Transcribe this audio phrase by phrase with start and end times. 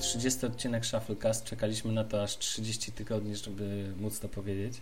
[0.00, 1.44] 30 odcinek Shufflecast.
[1.44, 4.80] Czekaliśmy na to aż 30 tygodni, żeby móc to powiedzieć.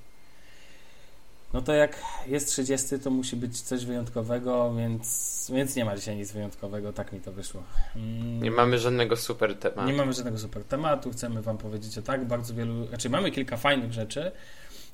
[1.53, 6.17] No to jak jest 30, to musi być coś wyjątkowego, więc, więc nie ma dzisiaj
[6.17, 7.63] nic wyjątkowego, tak mi to wyszło.
[7.97, 8.43] Mm.
[8.43, 9.91] Nie mamy żadnego super tematu.
[9.91, 13.57] Nie mamy żadnego super tematu, chcemy Wam powiedzieć o tak bardzo wielu, znaczy mamy kilka
[13.57, 14.33] fajnych rzeczy,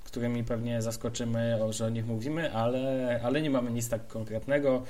[0.05, 4.83] którymi pewnie zaskoczymy, że o nich mówimy, ale, ale nie mamy nic tak konkretnego.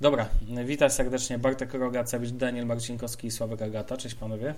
[0.00, 0.28] Dobra,
[0.64, 3.96] witam serdecznie Bartek Rogacewicz, Daniel Marcinkowski i Sławek Agata.
[3.96, 4.54] Cześć panowie.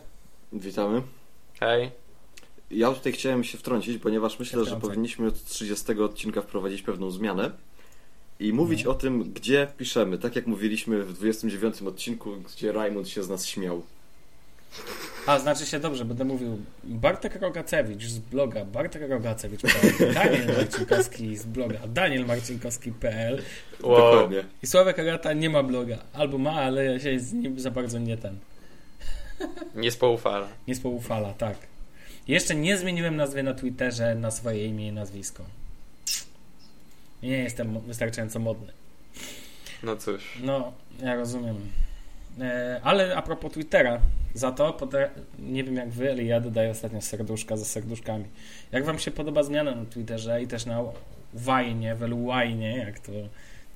[0.52, 1.02] Witamy.
[1.60, 1.90] Hej.
[2.70, 7.50] Ja tutaj chciałem się wtrącić, ponieważ myślę, że powinniśmy od 30 odcinka wprowadzić pewną zmianę
[8.40, 8.90] i mówić no.
[8.90, 10.18] o tym, gdzie piszemy.
[10.18, 13.82] Tak jak mówiliśmy w 29 odcinku, gdzie Raymond się z nas śmiał.
[15.26, 19.60] A, znaczy się dobrze, będę mówił Bartek Rogacewicz z bloga Bartek Rogacewicz,
[20.14, 23.42] Daniel Marcinkowski z bloga danielmarcinkowski.pl
[23.82, 23.96] wow.
[23.96, 24.44] Dokładnie.
[24.62, 25.98] I Sławek Agata nie ma bloga.
[26.12, 28.38] Albo ma, ale się z nim za bardzo nie ten.
[29.74, 30.48] Nie spoufala.
[30.68, 31.56] Nie spoufala, tak.
[32.28, 35.44] Jeszcze nie zmieniłem nazwy na Twitterze na swoje imię i nazwisko.
[37.22, 38.72] Nie jestem wystarczająco modny.
[39.82, 40.38] No cóż.
[40.42, 41.56] No, ja rozumiem.
[42.40, 44.00] E, ale a propos Twittera,
[44.34, 44.78] za to
[45.38, 48.24] nie wiem jak wy, ale ja dodaję ostatnio serduszka za serduszkami.
[48.72, 50.84] Jak wam się podoba zmiana na Twitterze i też na
[51.34, 53.12] Wajnie, Wajnie, jak to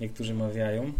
[0.00, 0.92] niektórzy mawiają?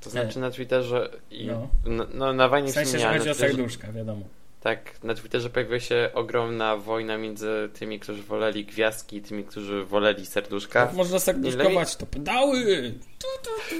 [0.00, 3.34] To znaczy na Twitterze i no, no, no na Wajnie w sensie, że chodzi o
[3.34, 4.22] serduszka, wiadomo.
[4.60, 9.84] Tak, na Twitterze pojawiła się ogromna wojna między tymi, którzy woleli gwiazdki i tymi, którzy
[9.84, 10.80] woleli serduszka.
[10.80, 12.92] Jak można serduszkować, to pedały!
[13.18, 13.76] Tu, tu, tu.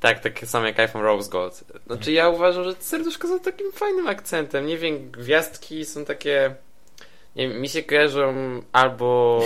[0.00, 1.64] Tak, takie same jak iPhone Rose Gold.
[1.86, 4.66] Znaczy ja uważam, że serduszko są takim fajnym akcentem.
[4.66, 6.54] Nie wiem, gwiazdki są takie...
[7.36, 8.34] Nie wiem, mi się kojarzą
[8.72, 9.42] albo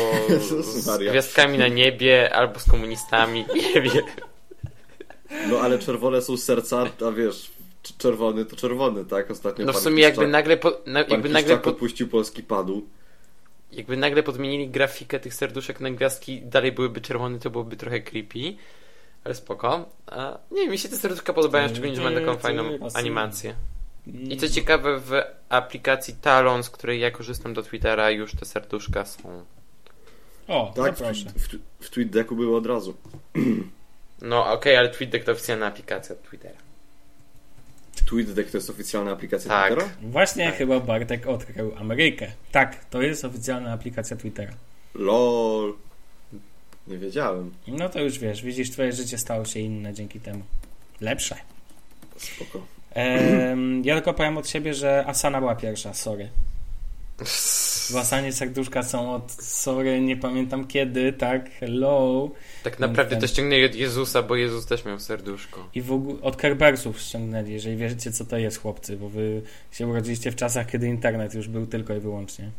[0.61, 3.45] z gwiazdkami na niebie, albo z komunistami,
[3.75, 4.05] nie wiem.
[5.51, 7.51] No ale czerwone są serca, a wiesz,
[7.99, 9.31] czerwony to czerwony, tak?
[9.31, 10.57] Ostatnio No w sumie jakby nagle...
[10.57, 11.73] Po, na, jakby nagle po...
[12.11, 12.87] polski padł.
[13.73, 18.55] Jakby nagle podmienili grafikę tych serduszek na gwiazdki, dalej byłyby czerwone, to byłoby trochę creepy.
[19.25, 19.89] Ale spoko.
[20.07, 23.55] A, nie mi się te serduszka podobają, szczególnie, że ma taką fajną animację.
[24.07, 25.13] I co ciekawe, w
[25.49, 29.45] aplikacji Talon, z której ja korzystam do Twittera, już te serduszka są.
[30.49, 32.95] O, tak, w, w, w TweetDecku było od razu.
[34.23, 36.59] No okej, okay, ale TweetDeck to oficjalna aplikacja Twittera.
[38.07, 39.73] TweetDeck to jest oficjalna aplikacja tak.
[39.73, 39.93] Twittera?
[40.03, 40.57] Właśnie tak.
[40.57, 42.33] chyba Bartek odkrył Amerykę.
[42.53, 44.53] Tak, to jest oficjalna aplikacja Twittera.
[44.95, 45.75] LOL.
[46.87, 47.51] Nie wiedziałem.
[47.67, 50.43] No to już wiesz, widzisz, twoje życie stało się inne dzięki temu.
[51.01, 51.37] Lepsze.
[52.17, 52.67] Spoko.
[52.95, 56.29] Ehm, ja tylko powiem od siebie, że Asana była pierwsza, sorry.
[57.19, 62.31] W Asanie serduszka są od sorry, nie pamiętam kiedy, tak, hello.
[62.63, 65.69] Tak naprawdę to ściągnęli od Jezusa, bo Jezus też miał serduszko.
[65.75, 69.87] I w ogóle od Kerbersów ściągnęli, jeżeli wierzycie co to jest, chłopcy, bo wy się
[69.87, 72.51] urodziliście w czasach, kiedy internet już był tylko i wyłącznie.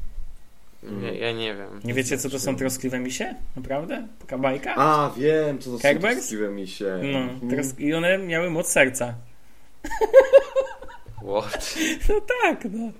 [1.03, 1.79] Ja, ja, nie wiem.
[1.83, 3.35] Nie wiecie, co to są troskliwe misie?
[3.55, 4.07] Naprawdę?
[4.19, 4.75] Taka bajka?
[4.75, 6.99] A, wiem, co to są troskliwe misie.
[7.03, 7.61] No, mhm.
[7.79, 9.15] I one miały moc serca.
[11.23, 11.75] What?
[12.09, 12.91] No tak, no.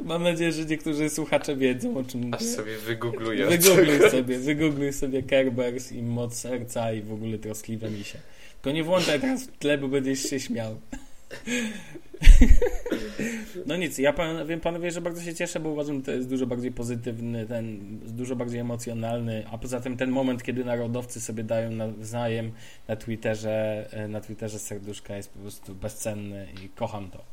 [0.00, 3.46] Mam nadzieję, że niektórzy słuchacze wiedzą, o czym Aż sobie wygoogluję.
[3.46, 8.18] Wygoogluj sobie, wygoogluj sobie Kerbers i moc serca i w ogóle troskliwe misie.
[8.62, 10.80] Tylko nie włączaj teraz w tle, bo będziesz się śmiał.
[13.66, 14.14] No nic, ja
[14.46, 17.98] wiem panowie, że bardzo się cieszę, bo uważam, że to jest dużo bardziej pozytywny, ten,
[18.06, 22.52] dużo bardziej emocjonalny, a poza tym ten moment, kiedy narodowcy sobie dają nawzajem
[22.88, 27.24] na Twitterze, e, na Twitterze serduszka jest po prostu bezcenny i kocham to.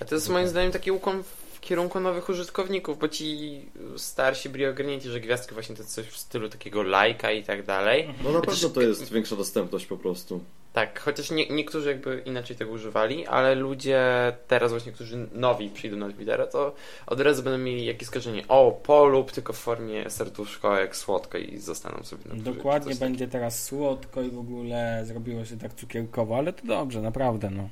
[0.00, 3.60] A to jest moim zdaniem taki ukłon w kierunku nowych użytkowników, bo ci
[3.96, 8.08] starsi byli ogarnięci, że gwiazdki właśnie to coś w stylu takiego lajka i tak dalej.
[8.24, 10.40] No na pewno to jest większa dostępność po prostu.
[10.74, 14.02] Tak, chociaż nie, niektórzy jakby inaczej tego używali, ale ludzie
[14.48, 16.74] teraz właśnie, którzy nowi przyjdą na Twittera, to
[17.06, 21.58] od razu będą mieli jakieś skojarzenie, o, polub, tylko w formie serduszko, jak słodko i
[21.58, 26.52] zostaną sobie na Dokładnie, będzie teraz słodko i w ogóle zrobiło się tak cukierkowo, ale
[26.52, 27.68] to dobrze, naprawdę, no.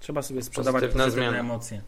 [0.00, 1.82] Trzeba sobie sprzedawać pozytywne, pozytywne emocje.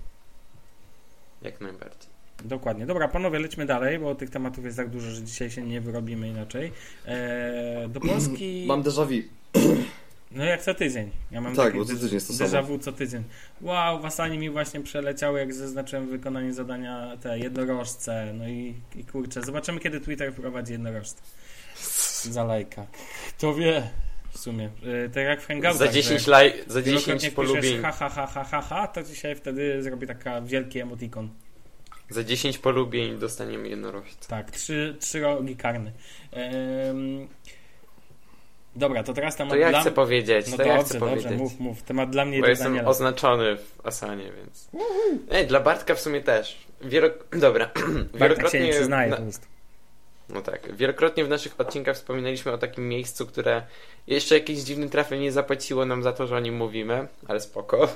[1.42, 2.10] Jak najbardziej.
[2.44, 2.86] Dokładnie.
[2.86, 6.28] Dobra, panowie, lećmy dalej, bo tych tematów jest tak dużo, że dzisiaj się nie wyrobimy
[6.28, 6.72] inaczej.
[7.06, 8.66] Eee, do Polski...
[8.68, 9.37] Mam déjà vu.
[10.30, 11.10] No jak co tydzień.
[11.30, 13.24] Ja mam tak, bo co tydzień jest to déjà vu co tydzień.
[13.60, 18.32] Wow, w Asani mi właśnie przeleciały, jak zaznaczyłem wykonanie zadania te jednorożce.
[18.34, 21.22] No i, i kurczę, zobaczymy kiedy Twitter wprowadzi jednorożce.
[22.30, 22.86] Za lajka.
[23.28, 23.90] Kto wie?
[24.30, 24.70] W sumie.
[24.82, 25.78] Yy, tak jak w Hangoutach.
[25.78, 27.82] Za 10 laj, za 10 polubień.
[27.82, 31.28] Ha, ha, ha, ha, ha, ha, to dzisiaj wtedy zrobi taka wielki emotikon.
[32.10, 34.28] Za 10 polubień dostaniemy jednorożce.
[34.28, 35.92] Tak, trzy, trzy rogi karne.
[36.32, 37.28] Ehm,
[38.78, 39.80] Dobra, to teraz temat To ja dla...
[39.80, 41.38] chcę powiedzieć, No to dobrze, ja chcę dobrze, powiedzieć.
[41.38, 41.82] mów, mów.
[41.82, 42.88] Temat dla mnie Bo jestem Daniela.
[42.88, 44.68] oznaczony w Asanie, więc...
[45.30, 46.58] Ej, dla Bartka w sumie też.
[46.80, 47.08] Wielo...
[47.46, 47.70] Dobra.
[48.18, 49.46] Bartek się nie przyznaje na- po prostu.
[50.28, 50.76] No tak.
[50.76, 53.62] Wielokrotnie w naszych odcinkach wspominaliśmy o takim miejscu, które
[54.06, 57.88] jeszcze jakimś dziwnym trafem nie zapłaciło nam za to, że o nim mówimy, ale spoko.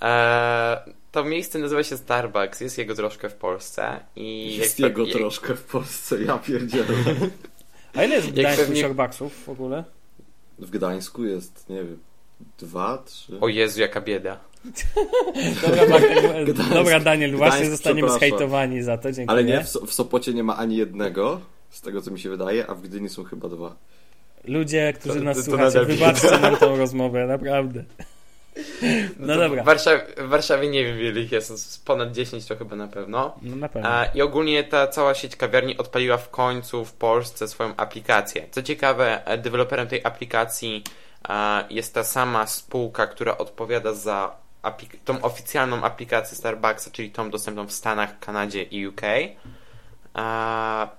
[0.00, 0.76] Eee,
[1.12, 5.64] to miejsce nazywa się Starbucks, jest jego troszkę w Polsce i Jest jego troszkę w
[5.64, 6.84] Polsce, ja pierdzielę.
[7.94, 9.84] A ile jest w Gdańsku pewnie- Starbucksów w ogóle?
[10.58, 11.98] W Gdańsku jest, nie wiem,
[12.58, 13.40] dwa, trzy.
[13.40, 14.38] O Jezu, jaka bieda.
[15.62, 18.28] Dobra, Bartek, Gdańsk- dobra Daniel, właśnie Gdańsk, zostaniemy przepraszam.
[18.28, 19.30] zhejtowani za to, dziękuję.
[19.30, 21.40] Ale nie, w, So- w Sopocie nie ma ani jednego,
[21.70, 23.76] z tego co mi się wydaje, a w Gdyni są chyba dwa.
[24.44, 27.84] Ludzie, którzy To- nas to- to słuchacie, wybaczcie nam tą rozmowę, naprawdę.
[29.18, 29.62] No to dobra.
[29.62, 33.34] W Warszawie, w Warszawie nie wiem, ile ich jest, ponad 10 to chyba na pewno.
[33.42, 33.90] No na pewno.
[34.14, 38.46] I ogólnie ta cała sieć kawiarni odpaliła w końcu w Polsce swoją aplikację.
[38.50, 40.84] Co ciekawe, e, deweloperem tej aplikacji
[41.70, 44.36] jest ta sama spółka, która odpowiada za
[45.04, 49.00] tą oficjalną aplikację Starbucksa, czyli tą dostępną w Stanach, Kanadzie i UK.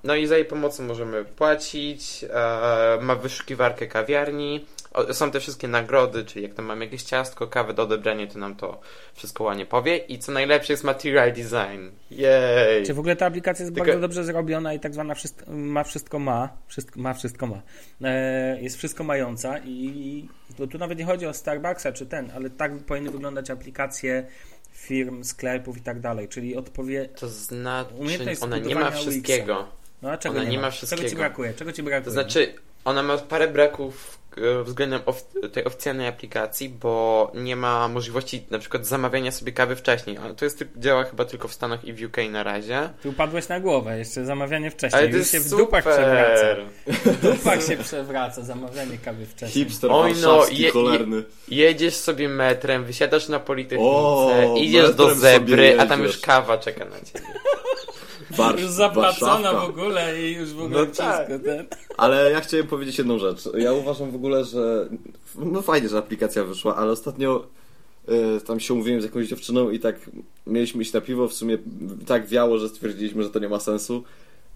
[0.04, 2.26] No i za jej pomocą możemy płacić.
[2.30, 4.66] E, ma wyszukiwarkę kawiarni.
[5.12, 8.56] Są te wszystkie nagrody, czyli jak tam mamy jakieś ciastko, kawę do odebrania, to nam
[8.56, 8.82] to
[9.14, 9.98] wszystko ładnie powie.
[9.98, 11.90] I co najlepsze jest material design.
[12.12, 12.86] Jej!
[12.86, 15.84] Czy w ogóle ta aplikacja jest Tylko- bardzo dobrze zrobiona i tak zwana wszystko, ma
[15.84, 17.62] wszystko ma, wszystko, ma wszystko ma.
[18.02, 20.28] E, jest wszystko mająca i
[20.58, 24.26] to tu nawet nie chodzi o Starbucksa czy ten, ale tak powinny wyglądać aplikacje
[24.72, 27.06] firm, sklepów i tak dalej, czyli odpowie...
[27.06, 27.94] To znaczy,
[28.42, 29.68] ona nie ma wszystkiego.
[30.02, 30.62] No a czego Ona nie, nie ma?
[30.68, 31.20] ma Czego ci wszystkiego.
[31.20, 31.54] brakuje?
[31.54, 32.06] Czego ci brakuje?
[32.06, 32.54] To znaczy,
[32.90, 38.60] ona ma parę braków e, względem of- tej oficjalnej aplikacji, bo nie ma możliwości na
[38.60, 40.18] przykład zamawiania sobie kawy wcześniej.
[40.38, 42.90] To jest działa chyba tylko w Stanach i w UK na razie.
[43.02, 45.00] Ty upadłeś na głowę, jeszcze zamawianie wcześniej.
[45.02, 46.38] Ale to Już jest się w dupach przewraca.
[46.38, 46.66] super!
[47.14, 49.66] W dupach się przewraca zamawianie kawy wcześniej.
[49.66, 51.24] Hipster Oj, no, je- je-.
[51.48, 56.86] Jedziesz sobie metrem, wysiadasz na Politechnice, O, idziesz do Zebry, a tam już kawa czeka
[56.86, 57.28] na ciebie.
[58.32, 61.28] Warsz- Już zapłacona w ogóle i już w ogóle No wszystko tak.
[61.28, 61.68] ten.
[61.98, 63.50] Ale ja chciałem powiedzieć jedną rzecz.
[63.58, 64.90] Ja uważam w ogóle, że
[65.36, 67.48] no fajnie, że aplikacja wyszła, ale ostatnio
[68.08, 70.10] e, tam się umówiłem z jakąś dziewczyną i tak
[70.48, 71.58] mieliśmy iść na piwo, w sumie
[72.08, 74.04] tak wiało, że stwierdziliśmy, że to nie ma sensu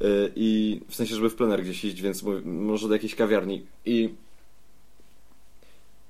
[0.01, 0.05] e,
[0.35, 4.09] i w sensie, żeby w plener gdzieś iść, więc może do jakiejś kawiarni i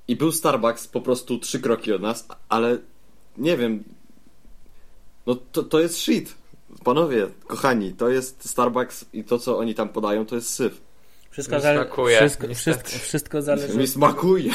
[0.08, 2.78] i był Starbucks po prostu trzy kroki od nas, ale
[3.38, 3.84] nie wiem
[5.28, 6.36] no to, to jest shit.
[6.84, 10.82] Panowie, kochani, to jest Starbucks i to, co oni tam podają, to jest syf.
[11.30, 13.78] Wszystko, zale- smakuje, wszystko, wszystko, wszystko zależy.
[13.78, 14.52] Mi smakuje.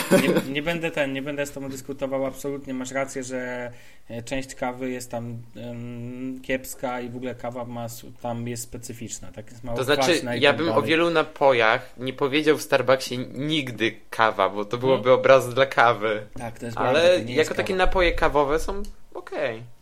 [0.47, 3.73] Nie, nie będę ten, nie będę z tobą dyskutował, absolutnie masz rację, że
[4.09, 7.87] e, część kawy jest tam em, kiepska i w ogóle kawa ma,
[8.23, 10.89] tam jest specyficzna, tak jest mało To znaczy, ja tak bym o dalej.
[10.89, 16.27] wielu napojach nie powiedział w Starbucksie nigdy kawa, bo to byłoby obraz dla kawy.
[16.39, 17.87] Tak, to jest Ale prawda, to nie jest jako takie kawa.
[17.87, 18.83] napoje kawowe są
[19.15, 19.59] okej.
[19.59, 19.78] Tak.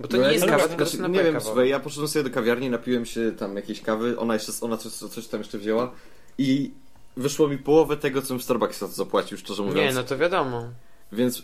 [0.00, 2.08] Bo to No nie jest kawa, wiem, tylko to znaczy, Nie wiem, słuchaj, ja poszedłem
[2.08, 5.58] sobie do kawiarni, napiłem się tam jakiejś kawy, ona jeszcze ona coś, coś tam jeszcze
[5.58, 5.92] wzięła
[6.38, 6.70] i
[7.16, 8.46] wyszło mi połowę tego, co bym w
[8.78, 9.88] to zapłacił, szczerze mówiąc.
[9.88, 10.64] Nie, no to wiadomo.
[11.12, 11.42] Więc,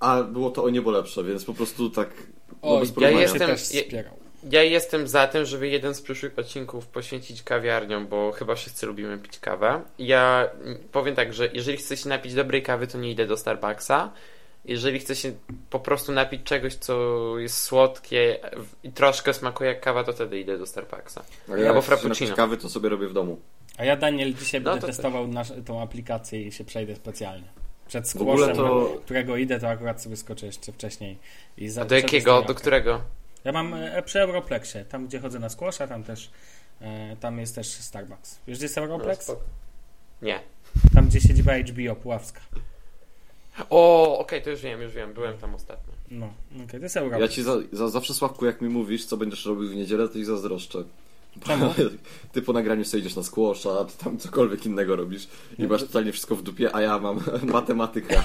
[0.00, 2.08] a było to o niebo lepsze, więc po prostu tak
[2.62, 4.04] no Oj, bez ja jestem-.
[4.50, 9.18] Ja jestem za tym, żeby jeden z przyszłych odcinków poświęcić kawiarniom, bo chyba wszyscy lubimy
[9.18, 9.82] pić kawę.
[9.98, 10.48] Ja
[10.92, 14.12] powiem tak, że jeżeli chcę się napić dobrej kawy, to nie idę do Starbucksa.
[14.64, 15.32] Jeżeli chcę się
[15.70, 16.94] po prostu napić czegoś, co
[17.38, 18.38] jest słodkie
[18.82, 21.24] i troszkę smakuje jak kawa, to wtedy idę do Starbucksa.
[21.48, 22.36] A albo jak chcę frappuccino.
[22.36, 23.40] kawy, to sobie robię w domu.
[23.78, 27.48] A ja, Daniel, dzisiaj No będę to testował nasz, tą aplikację i się przejdę specjalnie.
[27.88, 31.18] Przed W ogóle skłosem, to- do którego idę, to akurat sobie skoczę jeszcze wcześniej.
[31.58, 32.42] I za, A do jakiego?
[32.42, 33.00] Do którego?
[33.44, 36.30] Ja mam e, przy Europlexie, tam gdzie chodzę na skłosza, tam też
[36.80, 38.38] e, tam jest też Starbucks.
[38.46, 39.28] Wiesz gdzie jest Europlex?
[39.28, 39.36] No,
[40.22, 40.40] Nie.
[40.94, 42.40] Tam gdzie siedziba HBO Puławska.
[43.70, 45.12] O, okej, to już wiem, już wiem.
[45.12, 45.92] Byłem tam ostatnio.
[46.10, 46.32] No,
[46.64, 49.68] okej, to jest Ja ci za, za, zawsze, Sławku, jak mi mówisz, co będziesz robił
[49.68, 50.84] w niedzielę, to ich zazdroszczę.
[51.46, 51.74] Czemu?
[52.32, 56.12] Ty po nagraniu sobie idziesz na squasha, ty tam cokolwiek innego robisz i masz totalnie
[56.12, 58.24] wszystko w dupie, a ja mam matematyka.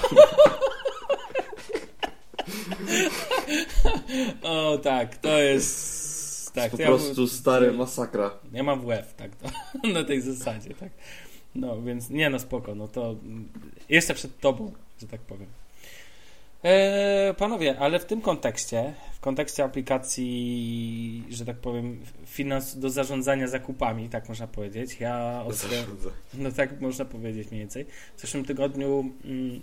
[4.42, 6.52] O tak, to jest...
[6.54, 8.30] Tak, po to ja- prostu stary masakra.
[8.52, 9.48] Ja mam WF, tak, to,
[9.88, 10.90] na tej zasadzie, tak.
[11.54, 13.16] No, więc nie no, spoko, no to
[13.88, 15.48] jeszcze przed tobą, że tak powiem.
[16.64, 23.48] E, panowie, ale w tym kontekście, w kontekście aplikacji, że tak powiem, finans do zarządzania
[23.48, 25.66] zakupami, tak można powiedzieć, ja od,
[26.34, 27.86] no tak można powiedzieć mniej więcej.
[28.16, 29.60] W zeszłym tygodniu mm,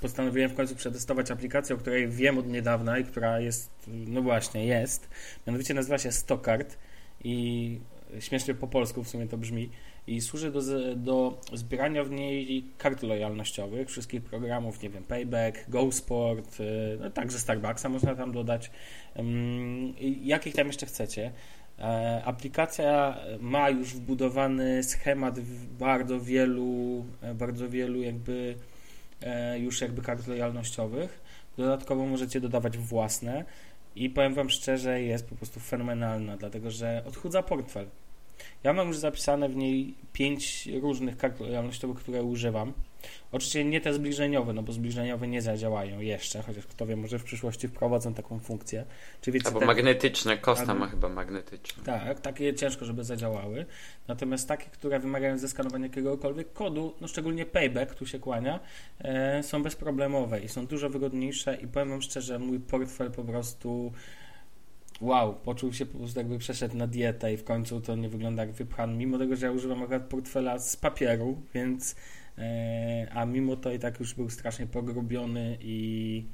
[0.00, 4.66] postanowiłem w końcu przetestować aplikację, o której wiem od niedawna i która jest, no właśnie,
[4.66, 5.08] jest.
[5.46, 6.78] Mianowicie nazywa się Stockard
[7.24, 7.78] i
[8.20, 9.70] śmiesznie po polsku w sumie to brzmi,
[10.08, 10.60] i służy do,
[10.96, 17.38] do zbierania w niej kart lojalnościowych, wszystkich programów, nie wiem, Payback, GoSport, y, no także
[17.38, 18.70] Starbucksa można tam dodać,
[20.22, 21.32] jakich tam jeszcze chcecie.
[21.78, 25.40] E, aplikacja ma już wbudowany schemat
[25.78, 28.54] bardzo wielu, e, bardzo wielu jakby
[29.22, 31.20] e, już jakby kart lojalnościowych.
[31.56, 33.44] Dodatkowo możecie dodawać własne
[33.96, 37.86] i powiem Wam szczerze, jest po prostu fenomenalna, dlatego że odchudza portfel.
[38.64, 42.72] Ja mam już zapisane w niej pięć różnych kart lojalnościowych, które używam.
[43.32, 47.24] Oczywiście nie te zbliżeniowe, no bo zbliżeniowe nie zadziałają jeszcze, chociaż kto wie, może w
[47.24, 48.84] przyszłości wprowadzą taką funkcję.
[49.20, 49.66] Czy wiecie, Albo te...
[49.66, 51.82] magnetyczne, Kosta ma chyba magnetyczne.
[51.84, 53.66] Tak, takie ciężko, żeby zadziałały.
[54.08, 58.60] Natomiast takie, które wymagają zeskanowania jakiegokolwiek kodu, no szczególnie Payback, tu się kłania,
[58.98, 63.92] e, są bezproblemowe i są dużo wygodniejsze i powiem Wam szczerze, mój portfel po prostu
[65.00, 68.42] wow, poczuł się po prostu jakby przeszedł na dietę i w końcu to nie wygląda
[68.44, 71.96] jak wypchany, mimo tego, że ja używam akurat portfela z papieru, więc
[72.38, 76.24] e, a mimo to i tak już był strasznie pogrubiony i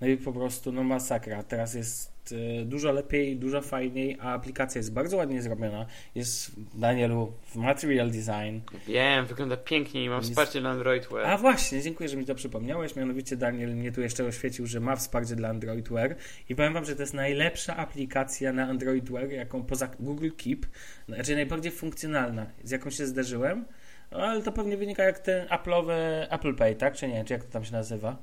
[0.00, 1.42] no i po prostu no masakra.
[1.42, 5.86] Teraz jest e, dużo lepiej, dużo fajniej, a aplikacja jest bardzo ładnie zrobiona.
[6.14, 8.76] Jest, Danielu, w Material Design.
[8.86, 10.30] Wiem, wygląda pięknie i mam jest...
[10.30, 11.26] wsparcie dla Android Wear.
[11.26, 12.96] A właśnie, dziękuję, że mi to przypomniałeś.
[12.96, 16.16] Mianowicie Daniel mnie tu jeszcze oświecił, że ma wsparcie dla Android Wear
[16.48, 20.66] i powiem Wam, że to jest najlepsza aplikacja na Android Wear, jaką poza Google Keep,
[21.08, 23.64] znaczy najbardziej funkcjonalna, z jaką się zderzyłem.
[24.10, 25.92] No, ale to pewnie wynika jak ten Apple'owy
[26.30, 26.94] Apple Pay, tak?
[26.94, 27.24] Czy nie?
[27.24, 28.16] Czy jak to tam się nazywa?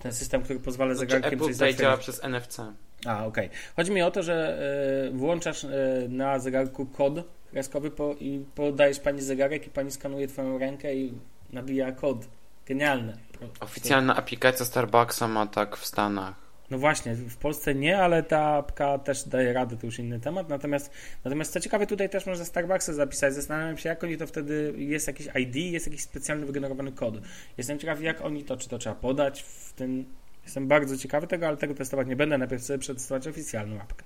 [0.00, 2.58] Ten system, który pozwala znaczy, zegarkiem Apple Pay działa przez NFC.
[3.06, 3.46] A, okej.
[3.46, 3.58] Okay.
[3.76, 4.62] Chodzi mi o to, że
[5.08, 5.68] y, włączasz y,
[6.08, 7.14] na zegarku kod
[7.50, 11.14] kreskowy po, i podajesz pani zegarek i pani skanuje twoją rękę i
[11.52, 12.26] nabija kod.
[12.66, 13.16] Genialne.
[13.60, 16.49] Oficjalna aplikacja Starbucksa ma tak w Stanach.
[16.70, 20.48] No właśnie, w Polsce nie, ale ta apka też daje radę, to już inny temat.
[20.48, 20.90] Natomiast,
[21.24, 23.34] natomiast co ciekawe, tutaj też można Starbucksa zapisać.
[23.34, 27.14] Zastanawiam się, jak oni to wtedy, jest jakiś ID, jest jakiś specjalny wygenerowany kod.
[27.58, 30.04] Jestem ciekaw, jak oni to, czy to trzeba podać w tym.
[30.44, 32.38] Jestem bardzo ciekawy tego, ale tego testować nie będę.
[32.38, 34.04] Najpierw chcę przetestować oficjalną apkę.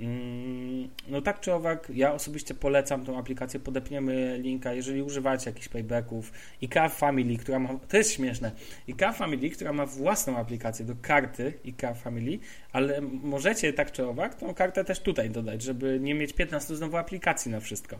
[0.00, 5.68] Mm, no tak czy owak, ja osobiście polecam tą aplikację, podepniemy linka, jeżeli używacie jakichś
[5.68, 6.32] paybacków.
[6.62, 8.52] IKEA Family, która ma, to jest śmieszne,
[8.88, 12.38] IKEA Family, która ma własną aplikację do karty IKEA Family,
[12.72, 16.96] ale możecie tak czy owak tą kartę też tutaj dodać, żeby nie mieć 15 znowu
[16.96, 17.98] aplikacji na wszystko.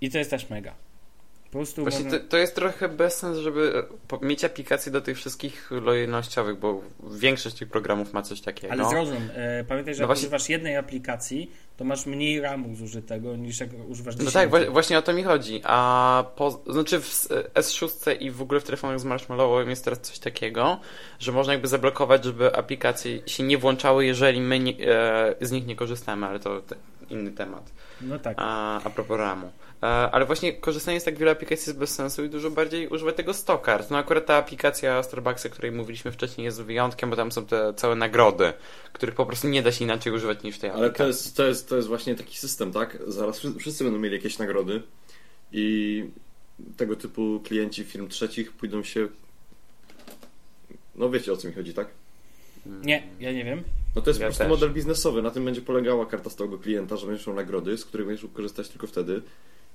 [0.00, 0.74] I to jest też mega.
[1.52, 2.18] Po prostu Właśnie można...
[2.18, 6.82] to, to, jest trochę bez sens, żeby e, mieć aplikacje do tych wszystkich lojalnościowych, bo
[7.10, 8.72] większość tych programów ma coś takiego.
[8.72, 10.22] Ale zrozum, e, pamiętaj, że no jak właśnie...
[10.22, 14.34] używasz jednej aplikacji, to masz mniej RAMu zużytego niż jak używasz 10.
[14.34, 15.60] No tak, właśnie o to mi chodzi.
[15.64, 20.18] A po, znaczy w S6 i w ogóle w telefonach z Marshmallowem jest teraz coś
[20.18, 20.80] takiego,
[21.18, 25.66] że można jakby zablokować, żeby aplikacje się nie włączały, jeżeli my nie, e, z nich
[25.66, 26.62] nie korzystamy, ale to
[27.12, 27.72] inny temat.
[28.00, 28.36] No tak.
[28.40, 29.46] A, a propos RAMu.
[29.82, 33.16] E, ale właśnie korzystanie z tak wielu aplikacji jest bez sensu i dużo bardziej używać
[33.16, 33.90] tego Stockart.
[33.90, 37.74] No akurat ta aplikacja Starbucksa, o której mówiliśmy wcześniej, jest wyjątkiem, bo tam są te
[37.74, 38.52] całe nagrody,
[38.92, 40.94] których po prostu nie da się inaczej używać niż w tej aplikacji.
[40.94, 42.98] Ale to jest, to jest, to jest właśnie taki system, tak?
[43.06, 44.82] Zaraz wszyscy będą mieli jakieś nagrody
[45.52, 46.04] i
[46.76, 49.08] tego typu klienci firm trzecich pójdą się...
[50.94, 51.88] No wiecie o co mi chodzi, tak?
[52.66, 53.62] Nie, ja nie wiem.
[53.96, 54.50] No to jest ja po prostu też.
[54.50, 55.22] model biznesowy.
[55.22, 58.34] Na tym będzie polegała karta stałego klienta, że będziesz miał nagrody, z których będziesz mógł
[58.34, 59.22] korzystać tylko wtedy,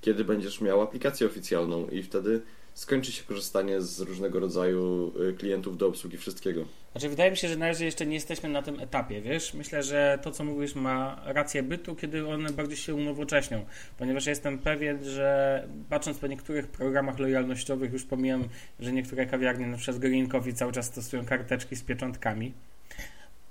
[0.01, 2.41] kiedy będziesz miał aplikację oficjalną i wtedy
[2.74, 6.65] skończy się korzystanie z różnego rodzaju y, klientów do obsługi wszystkiego.
[6.91, 9.53] Znaczy, wydaje mi się, że na razie jeszcze nie jesteśmy na tym etapie, wiesz?
[9.53, 13.65] Myślę, że to, co mówisz, ma rację bytu, kiedy one bardziej się unowocześnią,
[13.97, 18.47] ponieważ jestem pewien, że patrząc po niektórych programach lojalnościowych, już pomijam,
[18.79, 22.53] że niektóre kawiarnie, na przykład Green Coffee, cały czas stosują karteczki z pieczątkami.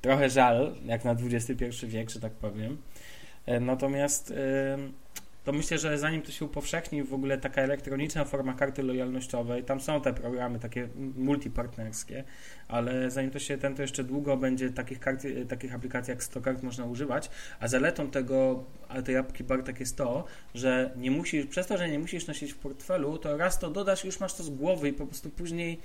[0.06, 2.76] Trochę żal, jak na XXI wiek, że tak powiem.
[3.46, 4.30] E, natomiast...
[4.30, 4.36] Yy
[5.44, 9.80] to myślę, że zanim to się upowszechni w ogóle taka elektroniczna forma karty lojalnościowej, tam
[9.80, 12.24] są te programy takie multipartnerskie,
[12.68, 16.40] ale zanim to się ten, to jeszcze długo będzie takich, kart, takich aplikacji jak 100
[16.40, 18.64] kart można używać, a zaletą tego,
[19.04, 22.58] tej apki Bartek jest to, że nie musisz, przez to, że nie musisz nosić w
[22.58, 25.80] portfelu, to raz to dodasz już masz to z głowy i po prostu później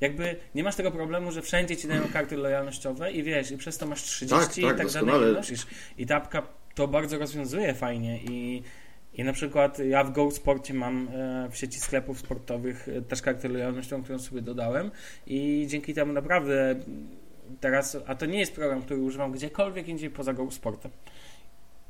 [0.00, 3.78] jakby nie masz tego problemu, że wszędzie ci dają karty lojalnościowe i wiesz, i przez
[3.78, 5.66] to masz 30 tak, tak, i tak dalej nie nosisz.
[5.98, 6.42] I ta apka
[6.74, 8.62] to bardzo rozwiązuje fajnie i
[9.14, 13.22] i na przykład ja w Go Sporcie mam e, w sieci sklepów sportowych e, też
[13.22, 14.90] kartę lojalnościową, którą sobie dodałem
[15.26, 16.74] i dzięki temu naprawdę
[17.60, 20.90] teraz, a to nie jest program, który używam gdziekolwiek indziej poza Go Sportem.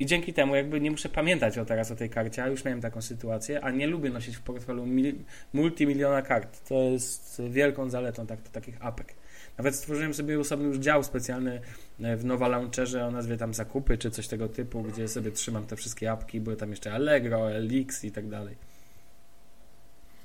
[0.00, 2.80] I dzięki temu jakby nie muszę pamiętać o teraz o tej karcie, a już miałem
[2.80, 5.14] taką sytuację, a nie lubię nosić w portfelu mil,
[5.52, 6.68] multimiliona kart.
[6.68, 9.14] To jest wielką zaletą tak, takich apek.
[9.58, 11.60] Nawet stworzyłem sobie osobny już dział specjalny
[12.00, 15.66] e, w Nowa Launcherze o nazwie tam zakupy czy coś tego typu, gdzie sobie trzymam
[15.66, 18.56] te wszystkie apki, były tam jeszcze Allegro, Elix i tak dalej.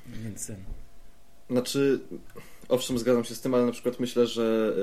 [0.08, 0.52] Więc...
[1.50, 2.00] Znaczy,
[2.70, 4.74] owszem, zgadzam się z tym, ale na przykład myślę, że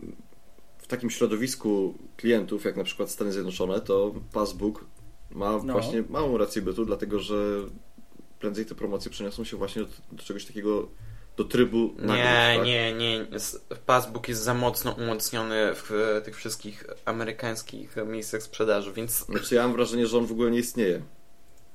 [0.00, 0.06] y,
[0.86, 4.84] w takim środowisku klientów, jak na przykład Stany Zjednoczone, to Passbook
[5.30, 5.72] ma no.
[5.72, 7.34] właśnie małą rację bytu, dlatego że
[8.38, 10.88] prędzej te promocje przeniosą się właśnie do, do czegoś takiego
[11.36, 12.66] do trybu nagród, Nie, tak?
[12.66, 13.26] nie, nie.
[13.86, 19.26] Passbook jest za mocno umocniony w tych wszystkich amerykańskich miejscach sprzedaży, więc...
[19.26, 21.02] Znaczy ja mam wrażenie, że on w ogóle nie istnieje.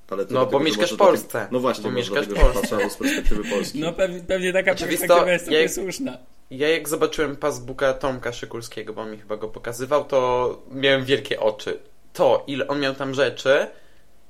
[0.09, 1.27] Ale no, bo mieszkasz w Polsce.
[1.27, 2.89] Tak, no właśnie, bo mieszkasz w Polsce.
[2.89, 3.79] z perspektywy Polski.
[3.79, 6.17] No pewnie, pewnie taka Oczywiście perspektywa jest ja, słuszna.
[6.51, 11.79] Ja jak zobaczyłem passbooka Tomka Szykulskiego, bo mi chyba go pokazywał, to miałem wielkie oczy.
[12.13, 13.67] To, ile on miał tam rzeczy,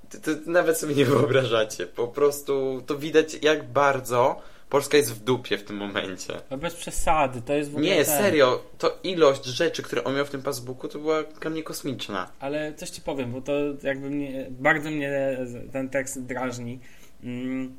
[0.09, 1.87] to, to nawet sobie nie wyobrażacie.
[1.87, 6.33] Po prostu to widać jak bardzo Polska jest w dupie w tym momencie.
[6.51, 8.17] No bez przesady, to jest w ogóle Nie, ten...
[8.17, 12.31] serio, to ilość rzeczy, które on miał w tym Facebooku, to była dla mnie kosmiczna.
[12.39, 15.37] Ale coś ci powiem, bo to jakby mnie, bardzo mnie
[15.71, 16.79] ten tekst drażni.
[17.23, 17.77] Mm,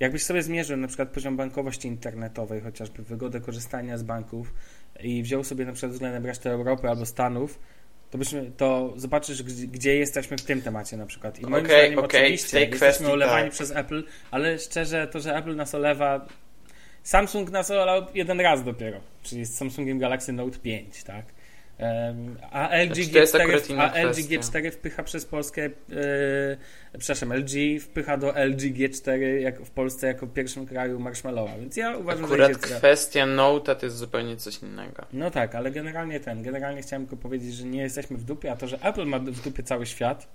[0.00, 4.54] jakbyś sobie zmierzył na przykład poziom bankowości internetowej, chociażby wygodę korzystania z banków
[5.02, 7.58] i wziął sobie na przykład względem reszty Europy albo Stanów,
[8.10, 11.38] to, byśmy, to zobaczysz, gdzie jesteśmy w tym temacie na przykład.
[11.38, 12.20] I moim okay, zdaniem okay.
[12.20, 13.52] oczywiście jesteśmy olewani tak.
[13.52, 16.26] przez Apple, ale szczerze to, że Apple nas olewa
[17.02, 21.24] Samsung nas olał jeden raz dopiero, czyli z Samsungiem Galaxy Note 5, tak?
[22.50, 25.70] A LG, G4, a LG G4 wpycha przez Polskę, yy,
[26.98, 31.96] przepraszam, LG wpycha do LG G4 jak w Polsce jako pierwszym kraju Marshmallowa, więc ja
[31.96, 35.06] uważam, Akurat że kwestia Note to jest zupełnie coś innego.
[35.12, 38.56] No tak, ale generalnie ten, generalnie chciałem tylko powiedzieć, że nie jesteśmy w dupie, a
[38.56, 40.28] to, że Apple ma w dupie cały świat,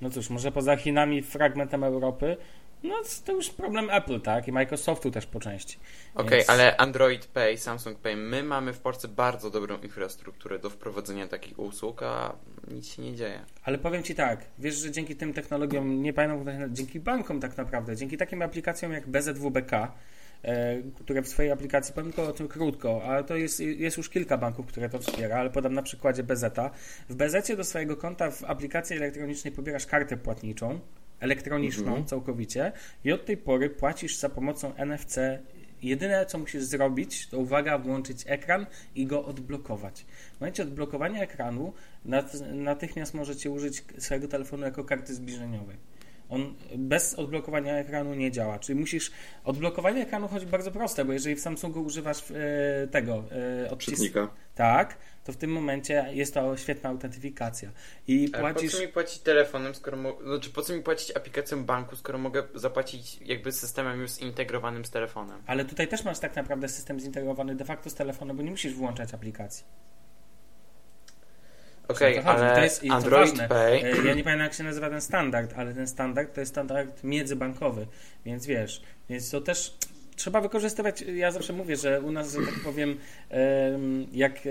[0.00, 2.36] no cóż, może poza Chinami fragmentem Europy,
[2.82, 2.94] no
[3.24, 4.48] to już problem Apple, tak?
[4.48, 5.78] I Microsoftu też po części.
[6.14, 10.70] Okej, okay, ale Android Pay, Samsung Pay, my mamy w Polsce bardzo dobrą infrastrukturę do
[10.70, 12.36] wprowadzenia takich usług, a
[12.70, 13.40] nic się nie dzieje.
[13.62, 17.96] Ale powiem Ci tak, wiesz, że dzięki tym technologiom, nie pamiętam, dzięki bankom tak naprawdę,
[17.96, 19.72] dzięki takim aplikacjom jak BZWBK,
[20.42, 24.10] e, które w swojej aplikacji, powiem tylko o tym krótko, ale to jest, jest już
[24.10, 26.58] kilka banków, które to wspiera, ale podam na przykładzie BZ.
[27.08, 30.80] W BZ do swojego konta w aplikacji elektronicznej pobierasz kartę płatniczą,
[31.20, 32.06] elektroniczną mhm.
[32.06, 32.72] całkowicie
[33.04, 35.18] i od tej pory płacisz za pomocą NFC.
[35.82, 40.06] Jedyne, co musisz zrobić, to uwaga, włączyć ekran i go odblokować.
[40.36, 41.72] W momencie odblokowania ekranu
[42.52, 45.76] natychmiast możecie użyć swojego telefonu jako karty zbliżeniowej.
[46.28, 48.58] On bez odblokowania ekranu nie działa.
[48.58, 49.10] Czyli musisz.
[49.44, 53.68] Odblokowanie ekranu chodzi bardzo proste, bo jeżeli w Samsungu używasz e, tego e,
[54.54, 57.70] tak, to w tym momencie jest to świetna autentyfikacja.
[58.06, 58.72] I płacisz...
[58.72, 60.18] po co mi płacić telefonem, skoro mo...
[60.24, 64.90] znaczy po co mi płacić aplikacją banku, skoro mogę zapłacić jakby systemem już zintegrowanym z
[64.90, 65.42] telefonem?
[65.46, 68.74] Ale tutaj też masz tak naprawdę system zintegrowany de facto z telefonem, bo nie musisz
[68.74, 69.64] włączać aplikacji.
[71.88, 73.84] Okej, okay, ale to jest, Android to Pay...
[73.84, 77.04] E, ja nie pamiętam jak się nazywa ten standard, ale ten standard to jest standard
[77.04, 77.86] międzybankowy,
[78.24, 79.74] więc wiesz, więc to też
[80.16, 82.96] trzeba wykorzystywać, ja zawsze mówię, że u nas, że tak powiem,
[84.12, 84.50] jak e,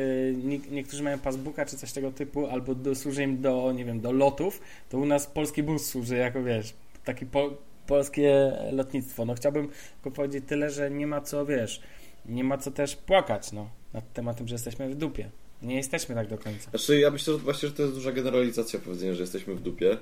[0.72, 4.12] niektórzy mają pasbuka czy coś tego typu, albo do, służy im do, nie wiem, do
[4.12, 6.74] lotów, to u nas polski bus służy jako, wiesz,
[7.04, 7.54] taki po,
[7.88, 9.26] polskie lotnictwo.
[9.26, 11.82] No chciałbym tylko powiedzieć tyle, że nie ma co, wiesz,
[12.26, 15.30] nie ma co też płakać, no, nad tematem, że jesteśmy w dupie.
[15.62, 16.70] Nie jesteśmy tak do końca.
[16.70, 19.98] Znaczy, ja myślę, że właśnie, że to jest duża generalizacja powiedzenia, że jesteśmy w dupie.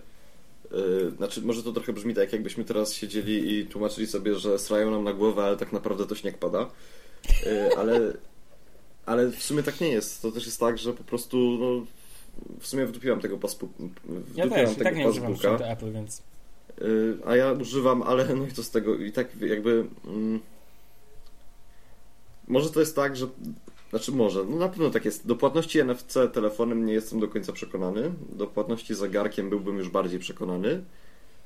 [0.72, 4.92] Yy, znaczy, może to trochę brzmi tak, jakbyśmy teraz siedzieli i tłumaczyli sobie, że srają
[4.92, 6.70] nam na głowę, ale tak naprawdę to śnieg pada.
[7.46, 8.14] Yy, ale,
[9.06, 10.22] ale w sumie tak nie jest.
[10.22, 11.86] To też jest tak, że po prostu no,
[12.60, 13.74] w sumie wdupiłam tego pasbuka.
[14.36, 16.22] Ja też, tego tak nie używam Apple, więc...
[16.82, 19.86] Yy, a ja używam, ale no i to z tego i tak jakby...
[20.06, 20.40] Mm,
[22.48, 23.28] może to jest tak, że
[23.96, 25.28] znaczy może, no na pewno tak jest.
[25.28, 28.12] Do płatności NFC telefonem nie jestem do końca przekonany.
[28.30, 30.84] Do płatności zegarkiem byłbym już bardziej przekonany.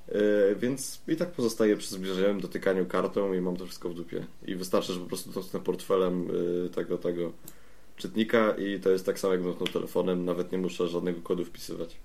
[0.07, 4.25] Yy, więc i tak pozostaję przy zbliżeniowym dotykaniu kartą i mam to wszystko w dupie.
[4.45, 7.31] I wystarczy, że po prostu dotknę portfelem yy, tego, tego
[7.97, 11.97] czytnika i to jest tak samo jak dotknął telefonem, nawet nie muszę żadnego kodu wpisywać.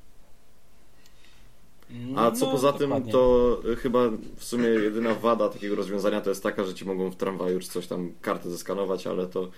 [2.16, 3.00] A co no, poza dokładnie.
[3.04, 7.10] tym, to chyba w sumie jedyna wada takiego rozwiązania to jest taka, że ci mogą
[7.10, 9.50] w tramwaju już coś tam kartę zeskanować, ale to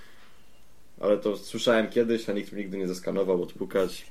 [1.01, 4.07] ale to słyszałem kiedyś, a nikt mi nigdy nie zeskanował, odpukać.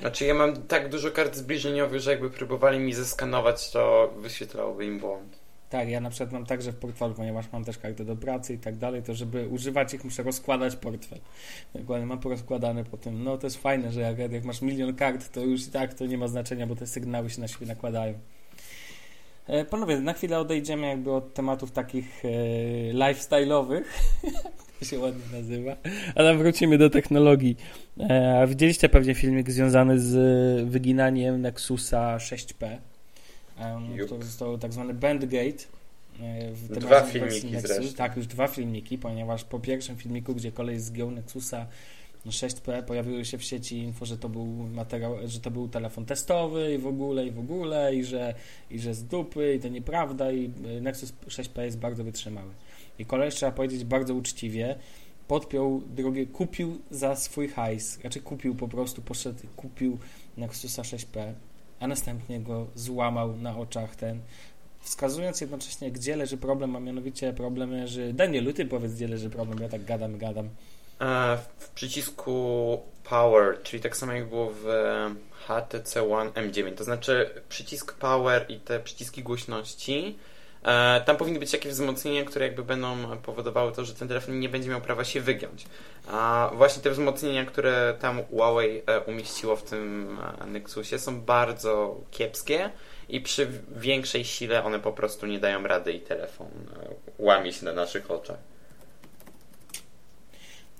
[0.00, 4.98] Znaczy ja mam tak dużo kart zbliżeniowych, że jakby próbowali mi zeskanować, to wyświetlałoby im
[4.98, 5.40] błąd.
[5.70, 8.58] Tak, ja na przykład mam także w portfelu, ponieważ mam też kartę do pracy i
[8.58, 11.18] tak dalej, to żeby używać ich muszę rozkładać portfel.
[11.74, 13.24] Dokładnie mam porozkładane po tym.
[13.24, 16.06] No to jest fajne, że jak, jak masz milion kart, to już i tak to
[16.06, 18.14] nie ma znaczenia, bo te sygnały się na siebie nakładają.
[19.46, 22.28] E, panowie, na chwilę odejdziemy jakby od tematów takich e,
[22.92, 23.82] lifestyle'owych
[24.84, 25.76] się ładnie nazywa.
[26.14, 27.56] Ale wrócimy do technologii.
[28.00, 32.78] E, widzieliście pewnie filmik związany z wyginaniem Nexusa 6P,
[33.58, 35.64] e, który został tak zwany Bandgate.
[36.70, 41.10] E, dwa filmiki Nexus, Tak, już dwa filmiki, ponieważ po pierwszym filmiku, gdzie kolej zgiął
[41.10, 41.66] Nexusa
[42.26, 46.74] 6P pojawiły się w sieci info, że to był materiał, że to był telefon testowy
[46.74, 48.34] i w ogóle, i w ogóle, i że,
[48.70, 52.50] i że z dupy, i to nieprawda, i Nexus 6P jest bardzo wytrzymały.
[53.00, 54.76] I kolej, trzeba powiedzieć bardzo uczciwie,
[55.28, 59.98] podpiął drogie, kupił za swój hajs, raczej kupił po prostu, poszedł, kupił
[60.36, 61.32] Nexusa 6P,
[61.80, 64.20] a następnie go złamał na oczach ten,
[64.80, 69.58] wskazując jednocześnie, gdzie leży problem, a mianowicie problem leży, Danielu, ty powiedz, gdzie leży problem,
[69.58, 70.48] ja tak gadam, gadam.
[71.00, 74.64] E, w przycisku Power, czyli tak samo jak było w
[75.32, 80.18] HTC One M9, to znaczy przycisk Power i te przyciski głośności
[81.06, 84.70] tam powinny być jakieś wzmocnienia, które jakby będą powodowały to, że ten telefon nie będzie
[84.70, 85.64] miał prawa się wygiąć.
[86.08, 92.70] A właśnie te wzmocnienia, które tam Huawei e, umieściło w tym Nexusie są bardzo kiepskie
[93.08, 96.48] i przy większej sile one po prostu nie dają rady i telefon
[97.18, 98.38] łamie się na naszych oczach.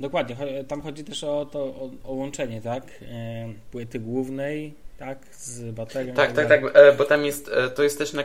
[0.00, 0.36] Dokładnie,
[0.68, 2.84] tam chodzi też o to, o, o łączenie, tak?
[3.02, 5.18] E, płyty głównej, tak?
[5.32, 6.14] Z baterią.
[6.14, 8.22] Tak, tak, tak, tak, bo tam jest, e, to jest też na,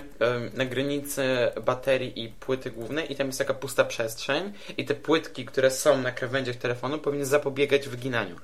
[0.53, 1.23] na granicy
[1.65, 6.01] baterii i płyty głównej i tam jest taka pusta przestrzeń i te płytki, które są
[6.01, 8.35] na krawędziach telefonu powinny zapobiegać wyginaniu.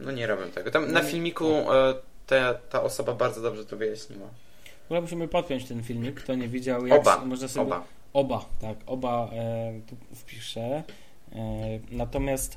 [0.00, 0.70] No nie robią tego.
[0.70, 1.44] Tam na no filmiku
[2.26, 4.28] ta, ta osoba bardzo dobrze to wyjaśniła.
[4.88, 6.86] Chyba musimy podpiąć ten filmik, kto nie widział.
[6.86, 7.66] Jak oba, można sobie...
[7.66, 7.84] oba.
[8.12, 10.60] Oba, tak, oba e, tu wpiszę.
[10.60, 10.82] E,
[11.90, 12.56] natomiast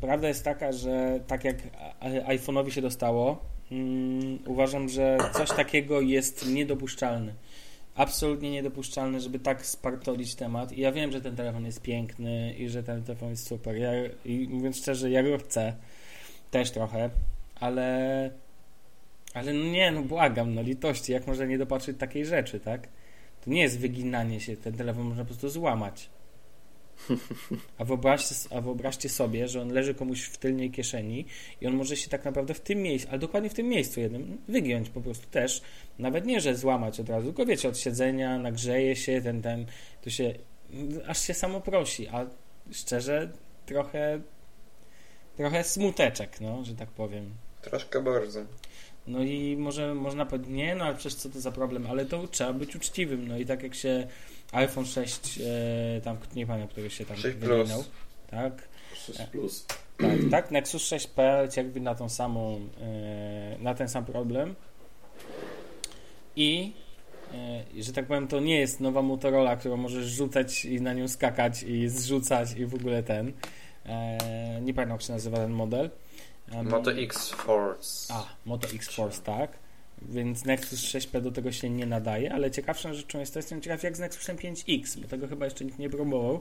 [0.00, 1.56] Prawda jest taka, że tak jak
[2.26, 3.38] iPhone'owi się dostało,
[3.72, 7.32] um, uważam, że coś takiego jest niedopuszczalne.
[7.94, 10.72] Absolutnie niedopuszczalne, żeby tak spartolić temat.
[10.72, 13.76] I ja wiem, że ten telefon jest piękny i że ten telefon jest super.
[13.76, 13.90] Ja,
[14.24, 15.74] I mówiąc szczerze, ja go chcę.
[16.50, 17.10] Też trochę.
[17.60, 18.30] Ale
[19.34, 22.88] ale no nie, no błagam, no litości, jak można nie dopatrzyć takiej rzeczy, tak?
[23.44, 26.10] To nie jest wyginanie się, ten telefon można po prostu złamać.
[27.78, 31.26] A wyobraźcie, a wyobraźcie sobie, że on leży komuś w tylnej kieszeni
[31.60, 34.38] i on może się tak naprawdę w tym miejscu, ale dokładnie w tym miejscu jednym,
[34.48, 35.62] wygiąć po prostu też.
[35.98, 39.66] Nawet nie, że złamać od razu, tylko wiecie, od siedzenia, nagrzeje się, ten, ten,
[40.02, 40.34] to się,
[41.06, 42.26] aż się samo prosi, a
[42.72, 43.32] szczerze
[43.66, 44.20] trochę,
[45.36, 47.34] trochę smuteczek, no, że tak powiem.
[47.62, 48.40] Troszkę bardzo.
[49.06, 52.28] No i może można powiedzieć, nie, no ale przecież co to za problem, ale to
[52.28, 54.06] trzeba być uczciwym, no i tak jak się
[54.52, 57.84] iPhone 6, e, tam nie pamiętam, który się tam wymieniał.
[58.30, 58.68] Tak.
[59.06, 59.66] 6 Plus.
[59.98, 64.54] Tak, tak, Nexus 6P jakby na tą samą, e, na ten sam problem.
[66.36, 66.72] I
[67.34, 71.08] e, że tak powiem, to nie jest nowa Motorola, którą możesz rzucać i na nią
[71.08, 73.32] skakać i zrzucać i w ogóle ten.
[73.86, 75.90] E, nie pamiętam, jak się nazywa ten model.
[76.62, 78.14] Moto X Force.
[78.14, 79.62] A, Moto X Force, tak
[80.08, 83.82] więc Nexus 6P do tego się nie nadaje, ale ciekawszą rzeczą jest to, jestem ciekaw
[83.82, 86.40] jak z Nexusem 5X, bo tego chyba jeszcze nikt nie próbował.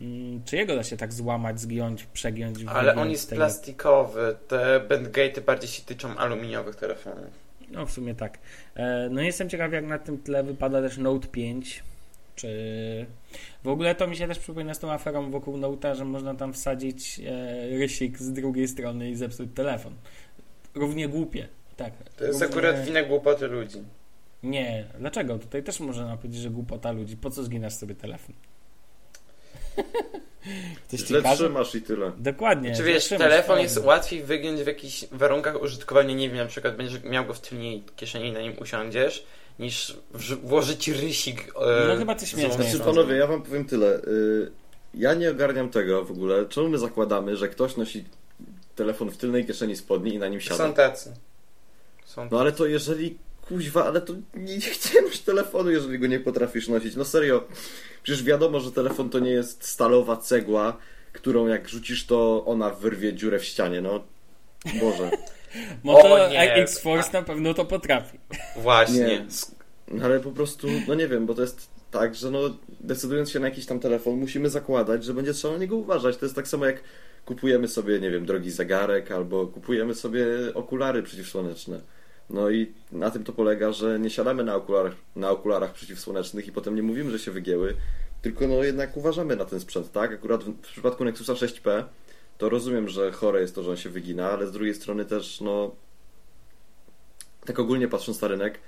[0.00, 2.58] Mm, czy jego da się tak złamać, zgiąć, przegiąć?
[2.68, 3.40] Ale on jest tego...
[3.40, 4.36] plastikowy.
[4.48, 7.46] Te bandgate bardziej się tyczą aluminiowych telefonów.
[7.70, 8.38] No w sumie tak.
[8.74, 11.84] E, no jestem ciekaw jak na tym tle wypada też Note 5.
[12.36, 13.06] Czy
[13.64, 16.52] w ogóle to mi się też przypomina z tą aferą wokół Note'a, że można tam
[16.52, 19.94] wsadzić e, rysik z drugiej strony i zepsuć telefon.
[20.74, 21.48] Równie głupie.
[21.76, 21.92] Tak.
[22.16, 22.50] To jest ogóle...
[22.50, 23.78] akurat wina głupoty ludzi.
[24.42, 25.38] Nie, dlaczego?
[25.38, 27.16] Tutaj też można powiedzieć, że głupota ludzi.
[27.16, 28.34] Po co zginasz sobie telefon?
[30.88, 32.12] Coś źle trzymasz i tyle.
[32.18, 32.76] Dokładnie.
[32.76, 37.02] Czy wiesz, telefon jest łatwiej wygiąć w jakichś warunkach użytkowania, nie wiem, na przykład będziesz
[37.04, 39.26] miał go w tylnej kieszeni i na nim usiądziesz,
[39.58, 39.96] niż
[40.42, 41.52] włożyć rysik.
[41.60, 42.64] E, no chyba coś śmieszne.
[42.64, 44.00] Znaczy, panowie, ja wam powiem tyle.
[44.00, 44.50] Y,
[44.94, 46.46] ja nie ogarniam tego w ogóle.
[46.48, 48.04] Czemu my zakładamy, że ktoś nosi
[48.74, 50.66] telefon w tylnej kieszeni spodni i na nim siada?
[50.66, 51.12] Są tacy.
[52.04, 52.28] Są...
[52.30, 56.68] No ale to jeżeli, kuźwa, ale to nie, nie już telefonu, jeżeli go nie potrafisz
[56.68, 56.96] nosić.
[56.96, 57.44] No serio,
[58.02, 60.76] przecież wiadomo, że telefon to nie jest stalowa cegła,
[61.12, 64.04] którą jak rzucisz, to ona wyrwie dziurę w ścianie, no.
[64.80, 65.10] Boże.
[65.82, 68.18] Moto X-Force na pewno to potrafi.
[68.56, 68.98] Właśnie.
[68.98, 69.26] Nie.
[69.90, 72.40] No, ale po prostu, no nie wiem, bo to jest tak, że no
[72.80, 76.16] decydując się na jakiś tam telefon, musimy zakładać, że będzie trzeba na niego uważać.
[76.16, 76.82] To jest tak samo jak
[77.24, 81.80] kupujemy sobie, nie wiem, drogi zegarek albo kupujemy sobie okulary przeciwsłoneczne.
[82.30, 86.52] No i na tym to polega, że nie siadamy na okularach, na okularach przeciwsłonecznych i
[86.52, 87.74] potem nie mówimy, że się wygięły,
[88.22, 90.12] tylko no jednak uważamy na ten sprzęt, tak?
[90.12, 91.84] Akurat w, w przypadku Nexusa 6P
[92.38, 95.40] to rozumiem, że chore jest to, że on się wygina, ale z drugiej strony też,
[95.40, 95.74] no
[97.44, 98.60] tak ogólnie patrząc na rynek,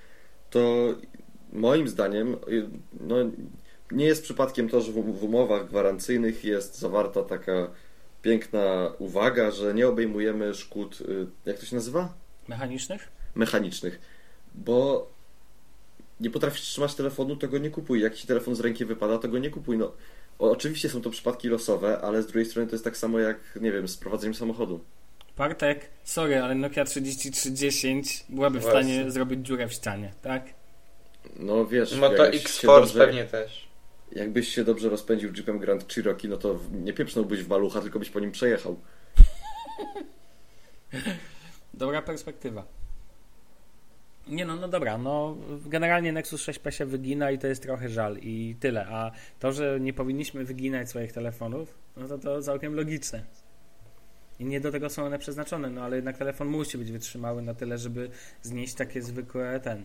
[0.50, 0.94] to
[1.52, 2.37] moim zdaniem,
[3.00, 3.16] no
[3.90, 7.70] nie jest przypadkiem to, że w umowach gwarancyjnych jest zawarta taka
[8.22, 12.14] piękna uwaga, że nie obejmujemy szkód, y, jak to się nazywa?
[12.48, 13.09] Mechanicznych?
[13.35, 14.00] Mechanicznych.
[14.54, 15.11] Bo
[16.20, 18.00] nie potrafisz trzymać telefonu, to go nie kupuj.
[18.00, 19.78] Jak ci telefon z ręki wypada, to go nie kupuj.
[19.78, 19.92] No,
[20.38, 23.72] oczywiście są to przypadki losowe, ale z drugiej strony to jest tak samo jak, nie
[23.72, 24.81] wiem, z prowadzeniem samochodu.
[25.37, 30.42] Partek, sorry, ale Nokia 3310 byłaby w stanie zrobić dziurę w ścianie, tak?
[31.37, 31.96] No wiesz...
[32.01, 33.68] No to X-Force pewnie też.
[34.12, 38.11] Jakbyś się dobrze rozpędził Jeepem Grand Cherokee, no to nie pieprznąłbyś w malucha, tylko byś
[38.11, 38.81] po nim przejechał.
[41.74, 42.78] Dobra perspektywa.
[44.29, 45.37] Nie no, no dobra, no
[45.67, 49.81] generalnie Nexus 6P się wygina i to jest trochę żal i tyle, a to, że
[49.81, 53.25] nie powinniśmy wyginać swoich telefonów, no to to całkiem logiczne.
[54.38, 57.55] I nie do tego są one przeznaczone, no ale jednak telefon musi być wytrzymały na
[57.55, 58.11] tyle, żeby
[58.43, 59.85] znieść takie zwykłe ten.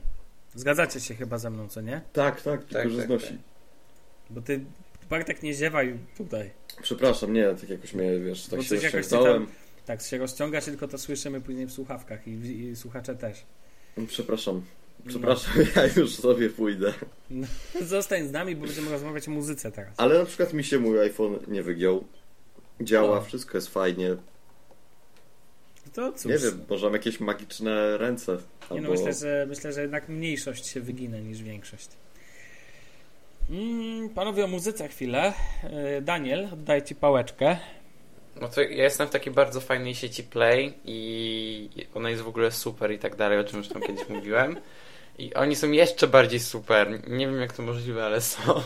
[0.55, 2.01] Zgadzacie się chyba ze mną, co nie?
[2.13, 3.27] Tak, tak, tylko tak, że tak, znosi.
[3.27, 3.37] Tak.
[4.29, 4.59] Bo ty,
[5.09, 6.51] Bartek, nie ziewaj tutaj.
[6.81, 9.47] Przepraszam, nie, tak jakoś mnie, wiesz, tak Bo się rozciągnąłem.
[9.85, 13.45] Tak, się rozciąga się, tylko to słyszymy później w słuchawkach i, i słuchacze też.
[14.07, 14.61] Przepraszam.
[15.07, 15.63] Przepraszam, no.
[15.81, 16.93] ja już sobie pójdę.
[17.29, 17.47] No,
[17.81, 19.93] zostań z nami, bo będziemy rozmawiać o muzyce teraz.
[19.97, 22.03] Ale na przykład mi się mój iPhone nie wygiął.
[22.81, 23.21] Działa, no.
[23.21, 24.15] wszystko jest fajnie.
[25.93, 26.31] To cóż.
[26.31, 28.31] Nie wiem, może mam jakieś magiczne ręce.
[28.31, 28.81] Nie no, albo...
[28.81, 31.89] no, myślę, że, myślę, że jednak mniejszość się wyginę niż większość.
[33.49, 35.33] Mm, panowie o muzyce chwilę.
[35.63, 37.57] E, Daniel, oddaję Ci pałeczkę.
[38.41, 42.51] No to ja jestem w takiej bardzo fajnej sieci Play i ona jest w ogóle
[42.51, 44.57] super i tak dalej, o czym już tam kiedyś mówiłem.
[45.17, 47.09] I oni są jeszcze bardziej super.
[47.09, 48.61] Nie wiem jak to możliwe, ale są.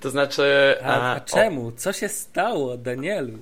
[0.00, 0.76] To znaczy.
[0.82, 1.68] A, a, a czemu?
[1.68, 1.72] O...
[1.72, 3.38] Co się stało, Danielu?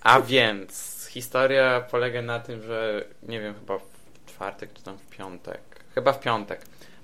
[0.00, 3.84] A więc historia polega na tym, że nie wiem, chyba w
[4.26, 5.60] czwartek czy tam w piątek.
[5.94, 6.60] Chyba w piątek.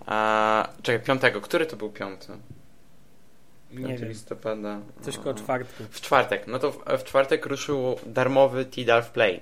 [0.07, 1.41] A, czekaj, piątego.
[1.41, 2.33] Który to był piąty?
[3.73, 4.09] Nie wiem.
[4.09, 4.81] listopada.
[5.03, 5.85] Coś koło czwartku.
[5.91, 6.47] W czwartek.
[6.47, 9.41] No to w, w czwartek ruszył darmowy Tidal w Play.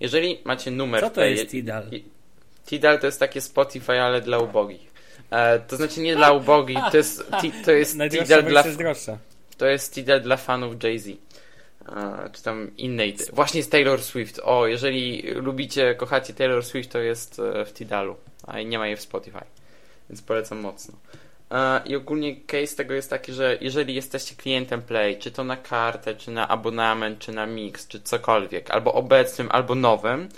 [0.00, 1.90] Jeżeli macie numer Co to Play, jest Tidal?
[2.66, 4.92] Tidal to jest takie Spotify, ale dla ubogich.
[5.30, 8.64] E, to znaczy nie dla ubogich, to jest, ti, to jest Tidal dla...
[9.58, 11.08] To jest Tidal dla fanów Jay-Z.
[11.88, 13.16] E, czy tam innej.
[13.32, 14.40] Właśnie z Taylor Swift.
[14.44, 18.16] O, jeżeli lubicie, kochacie Taylor Swift, to jest e, w Tidalu.
[18.46, 19.44] A nie ma jej w Spotify.
[20.10, 20.94] Więc polecam mocno.
[21.84, 26.14] I ogólnie case tego jest taki, że jeżeli jesteście klientem Play, czy to na kartę,
[26.14, 30.28] czy na abonament, czy na mix, czy cokolwiek, albo obecnym, albo nowym,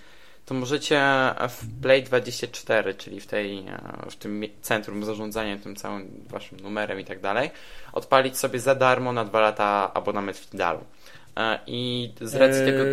[0.46, 1.00] to możecie
[1.48, 7.00] w Play 24, czyli w, tej, e, w tym centrum zarządzania tym całym waszym numerem
[7.00, 7.50] i tak dalej,
[7.92, 10.80] odpalić sobie za darmo na dwa lata abonament w Tidalu.
[11.36, 12.84] E, I z racji eee, tego.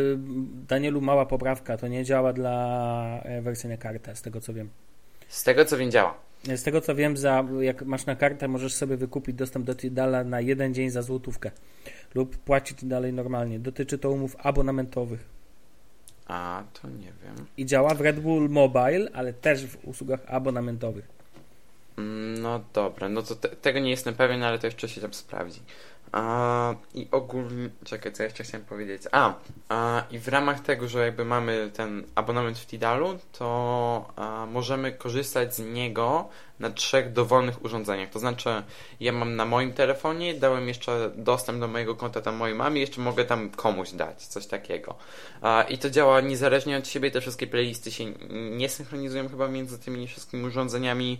[0.67, 4.69] Danielu, mała poprawka, to nie działa dla e, wersji na kartę, z tego co wiem.
[5.27, 6.30] Z tego co wiem, działa.
[6.43, 10.23] Z tego co wiem, za, jak masz na kartę, możesz sobie wykupić dostęp do Tidala
[10.23, 11.51] na jeden dzień za złotówkę
[12.15, 13.59] lub płacić dalej normalnie.
[13.59, 15.25] Dotyczy to umów abonamentowych.
[16.27, 17.45] A, to nie wiem.
[17.57, 21.07] I działa w Red Bull Mobile, ale też w usługach abonamentowych.
[21.97, 25.13] Mm, no dobra, no to te, tego nie jestem pewien, ale to jeszcze się tam
[25.13, 25.59] sprawdzi.
[26.11, 29.01] A, I ogólnie, czekaj, co jeszcze chciałem powiedzieć.
[29.11, 29.33] A,
[29.69, 34.91] a, i w ramach tego, że jakby mamy ten abonament w Tidalu, to a, możemy
[34.91, 36.29] korzystać z niego
[36.61, 38.09] na trzech dowolnych urządzeniach.
[38.09, 38.49] To znaczy,
[38.99, 43.01] ja mam na moim telefonie, dałem jeszcze dostęp do mojego konta tam mojej mamie, jeszcze
[43.01, 44.95] mogę tam komuś dać, coś takiego.
[45.69, 48.05] I to działa niezależnie od siebie, te wszystkie playlisty się
[48.51, 51.19] nie synchronizują chyba między tymi wszystkimi urządzeniami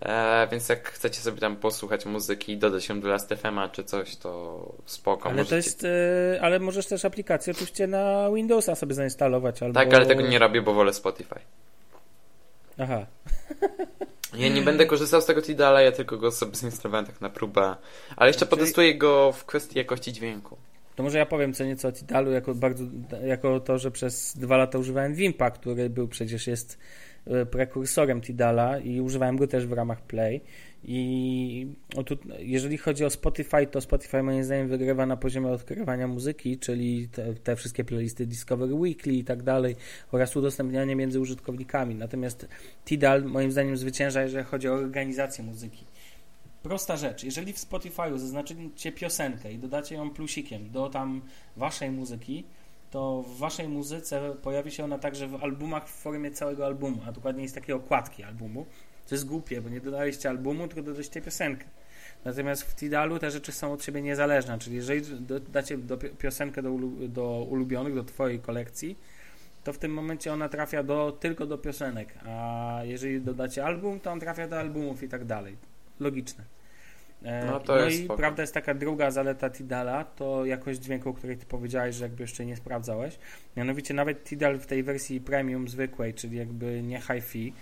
[0.00, 4.72] E, więc jak chcecie sobie tam posłuchać muzyki, dodać się do Last.fm'a czy coś, to
[4.86, 5.28] spoko.
[5.28, 5.50] Ale możecie...
[5.50, 9.62] to jest, e, ale możesz też aplikację oczywiście na Windowsa sobie zainstalować.
[9.62, 9.74] Albo...
[9.74, 11.40] Tak, ale tego nie robię, bo wolę Spotify.
[12.80, 13.06] Aha.
[14.36, 17.76] Ja nie będę korzystał z tego Tidala, ja tylko go sobie zainstalowałem tak na próbę.
[18.16, 18.50] Ale jeszcze Czyli...
[18.50, 20.56] potestuję go w kwestii jakości dźwięku.
[20.96, 22.84] To może ja powiem co nieco o Tidalu, jako, bardzo,
[23.24, 26.78] jako to, że przez dwa lata używałem Wimpa, który był przecież jest
[27.50, 30.40] prekursorem Tidala i używałem go też w ramach Play.
[30.84, 31.66] I
[32.06, 37.08] tu, jeżeli chodzi o Spotify, to Spotify moim zdaniem wygrywa na poziomie odkrywania muzyki, czyli
[37.08, 39.76] te, te, wszystkie playlisty Discovery Weekly i tak dalej
[40.12, 41.94] oraz udostępnianie między użytkownikami.
[41.94, 42.48] Natomiast
[42.84, 45.84] Tidal moim zdaniem zwycięża, jeżeli chodzi o organizację muzyki.
[46.62, 51.22] Prosta rzecz, jeżeli w Spotify'u zaznaczycie piosenkę i dodacie ją plusikiem do tam
[51.56, 52.44] waszej muzyki,
[52.90, 57.12] to w waszej muzyce pojawi się ona także w albumach w formie całego albumu, a
[57.12, 58.66] dokładnie jest takiej okładki albumu.
[59.08, 61.64] To jest głupie, bo nie dodaliście albumu, tylko dodaliście piosenkę.
[62.24, 65.02] Natomiast w Tidalu te rzeczy są od siebie niezależne, czyli jeżeli
[65.52, 68.96] dacie do piosenkę do, do ulubionych, do twojej kolekcji,
[69.64, 74.12] to w tym momencie ona trafia do, tylko do piosenek, a jeżeli dodacie album, to
[74.12, 75.56] on trafia do albumów i tak dalej.
[76.00, 76.44] Logiczne.
[77.22, 78.16] E, no, to no i spoko.
[78.16, 82.22] prawda jest taka druga zaleta Tidala, to jakość dźwięku, o której ty powiedziałeś, że jakby
[82.22, 83.18] jeszcze nie sprawdzałeś.
[83.56, 87.52] Mianowicie nawet Tidal w tej wersji premium zwykłej, czyli jakby nie hi-fi,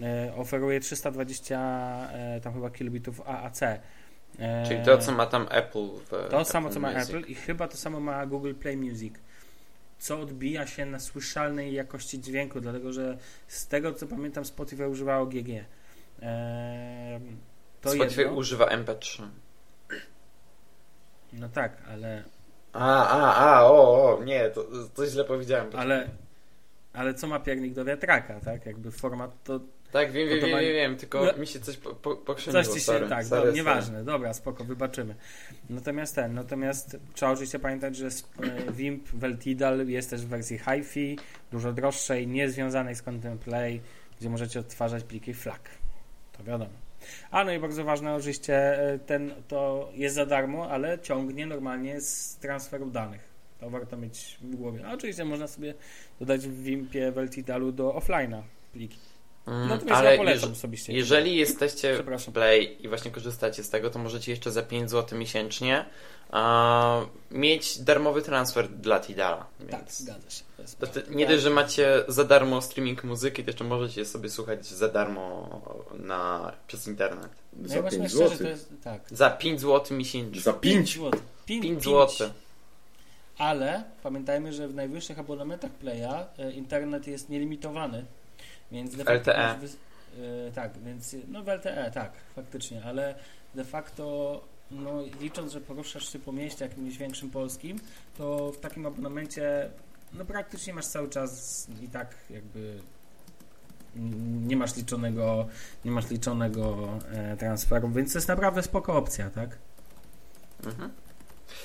[0.00, 1.58] e, oferuje 320
[2.12, 3.60] e, tam chyba kilobitów AAC.
[4.68, 5.88] Czyli to, co ma tam Apple.
[6.10, 7.08] to Apple samo, co ma Music.
[7.08, 9.14] Apple i chyba to samo ma Google Play Music
[9.98, 15.26] co odbija się na słyszalnej jakości dźwięku, dlatego że z tego co pamiętam Spotify używało
[15.26, 15.48] GG.
[16.22, 17.20] Eee,
[17.80, 18.36] to Spotify jedno.
[18.36, 19.28] używa MP3.
[21.32, 22.24] No tak, ale.
[22.72, 24.64] A, a, a, o, o, nie, to,
[24.94, 25.70] to źle powiedziałem.
[25.76, 26.10] Ale,
[26.92, 28.66] ale co ma piernik do wiatraka, tak?
[28.66, 29.60] Jakby format to.
[29.92, 32.64] Tak, wiem, wiem, wiem, wiem, tylko no, mi się coś po, po, pokrzeniło.
[32.64, 35.14] Coś ci się, tak, sorry, no, nieważne, dobra, spoko, wybaczymy.
[35.70, 41.18] Natomiast ten, natomiast trzeba oczywiście pamiętać, że e, Wimp Veltidal jest też w wersji hi-fi,
[41.52, 43.80] dużo droższej, niezwiązanej z Content Play,
[44.20, 45.60] gdzie możecie odtwarzać pliki FLAC.
[46.32, 46.87] To wiadomo.
[47.30, 52.00] A no i bardzo ważne, oczywiście e, ten to jest za darmo, ale ciągnie normalnie
[52.00, 53.28] z transferu danych.
[53.60, 54.86] To warto mieć w głowie.
[54.86, 55.74] A oczywiście można sobie
[56.20, 59.07] dodać w Wimpie Veltidalu do offline'a pliki.
[59.48, 60.92] Mm, Natomiast ale ja polecam osobiście.
[60.92, 65.18] Jeżeli jesteście w Play i właśnie korzystacie z tego, to możecie jeszcze za 5 zł
[65.18, 65.84] miesięcznie
[67.30, 69.46] mieć darmowy transfer dla Tidala.
[69.60, 70.44] Więc tak, zgadza się.
[70.78, 74.66] To to, nie dość, że macie za darmo streaming muzyki, to jeszcze możecie sobie słuchać
[74.66, 75.60] za darmo
[75.98, 77.30] na, przez internet.
[77.52, 78.48] No za 5 zł.
[78.84, 79.00] tak.
[79.10, 80.40] Za 5 zł miesięcznie.
[80.40, 81.20] Za 5 zł.
[81.46, 82.30] 5, 5 zł.
[83.38, 88.04] Ale pamiętajmy, że w najwyższych abonamentach Playa e, internet jest nielimitowany.
[88.72, 89.58] Więc de facto LTE.
[89.62, 93.14] Yy, tak, więc no w LTE, tak, faktycznie, ale
[93.54, 97.80] de facto no, licząc, że poruszasz się po mieście jakimś większym polskim,
[98.18, 99.70] to w takim abonamencie
[100.12, 102.78] no praktycznie masz cały czas i tak jakby
[104.46, 105.48] nie masz liczonego
[105.84, 109.58] nie masz liczonego e, transferu, więc to jest naprawdę spoko opcja, tak?
[110.64, 110.90] Mhm.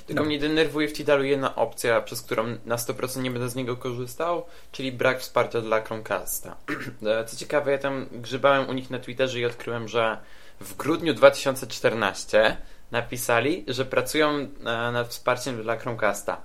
[0.08, 0.28] Tylko no.
[0.28, 4.46] mnie denerwuje w Tidalu jedna opcja, przez którą na 100% nie będę z niego korzystał,
[4.72, 6.56] czyli brak wsparcia dla Chromecasta.
[7.06, 10.17] E, co ciekawe, ja tam grzebałem u nich na Twitterze i odkryłem, że
[10.60, 12.58] w grudniu 2014
[12.91, 14.48] napisali, że pracują e,
[14.91, 16.41] nad wsparciem dla Chromecasta.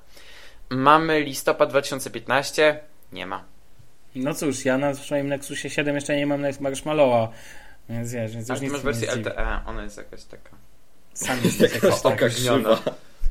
[0.70, 2.81] Mamy listopad 2015,
[3.12, 3.44] nie ma.
[4.14, 7.29] No cóż, ja na swoim Nexusie 7 jeszcze nie mam Marshmallowa,
[7.88, 10.51] więc wiesz, więc już nic masz wersję LTE, ona jest jakaś taka...
[11.14, 12.79] Sam jesteś jakaś taka gniona.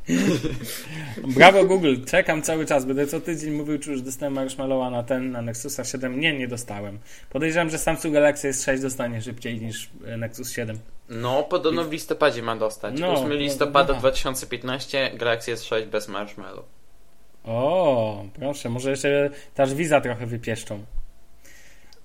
[1.36, 2.84] Brawo Google, czekam cały czas.
[2.84, 6.20] Będę co tydzień mówił, czy już dostałem Marshmallowa na ten, na Nexusa 7.
[6.20, 6.98] Nie, nie dostałem.
[7.30, 10.78] Podejrzewam, że Samsung Galaxy S6 dostanie szybciej niż Nexus 7.
[11.08, 13.00] No, podobno w listopadzie ma dostać.
[13.00, 16.64] No, 8 listopada no, 2015 Galaxy S6 bez Marshmallow.
[17.44, 20.84] O, proszę, może jeszcze też Visa trochę wypieszczą.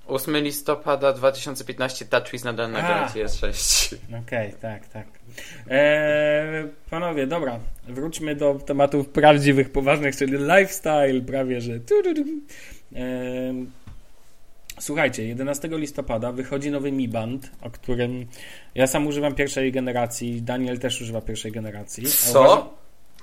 [0.07, 3.95] 8 listopada 2015 TouchWiz nadal na Galaxy S6.
[4.23, 5.07] Okej, okay, tak, tak.
[5.69, 11.73] Eee, panowie, dobra, wróćmy do tematów prawdziwych, poważnych, czyli lifestyle prawie, że...
[11.73, 13.65] Eee,
[14.79, 18.25] słuchajcie, 11 listopada wychodzi nowy Mi Band, o którym
[18.75, 22.05] ja sam używam pierwszej generacji, Daniel też używa pierwszej generacji.
[22.07, 22.41] Co?
[22.41, 22.69] Uważam...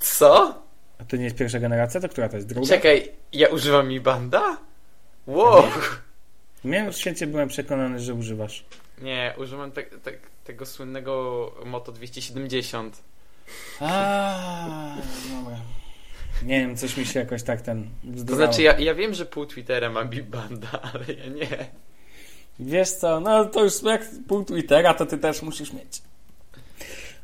[0.01, 0.63] Co?
[0.99, 2.01] A to nie jest pierwsza generacja?
[2.01, 2.49] To która to jest?
[2.49, 2.69] Druga?
[2.69, 4.59] Czekaj, ja używam Mi Banda?
[5.27, 5.65] Wow!
[6.65, 8.65] Miałem w świecie byłem przekonany, że używasz.
[9.03, 10.13] Nie, używam te, te,
[10.45, 13.03] tego słynnego Moto 270.
[13.81, 14.97] A,
[15.31, 15.57] dobra.
[16.43, 18.47] Nie wiem, coś mi się jakoś tak ten bzdurało.
[18.47, 21.67] To znaczy, ja, ja wiem, że pół Twittera ma Big Banda, ale ja nie.
[22.61, 26.03] Wiesz co, no to już jak pół Twittera, to ty też musisz mieć.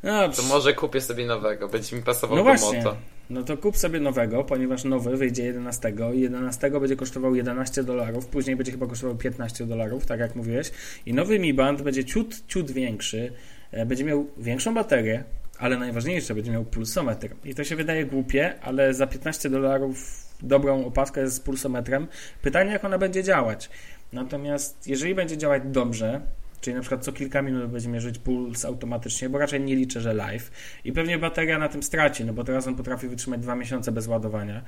[0.03, 2.79] No, to może kupię sobie nowego, będzie mi pasował no do właśnie.
[2.79, 2.97] Moto.
[3.31, 8.27] No to kup sobie nowego, ponieważ nowy wyjdzie 11 i 11 będzie kosztował 11 dolarów,
[8.27, 10.71] później będzie chyba kosztował 15 dolarów, tak jak mówiłeś.
[11.07, 13.33] I nowy Mi Band będzie ciut, ciut większy,
[13.71, 15.25] e, będzie miał większą baterię,
[15.59, 17.29] ale najważniejsze, będzie miał pulsometr.
[17.45, 22.07] I to się wydaje głupie, ale za 15 dolarów dobrą opaskę z pulsometrem.
[22.43, 23.71] Pytanie, jak ona będzie działać.
[24.13, 26.21] Natomiast jeżeli będzie działać dobrze,
[26.61, 30.15] Czyli na przykład co kilka minut będzie mierzyć puls automatycznie, bo raczej nie liczę, że
[30.15, 30.51] live.
[30.85, 34.07] I pewnie bateria na tym straci, no bo teraz on potrafi wytrzymać dwa miesiące bez
[34.07, 34.63] ładowania.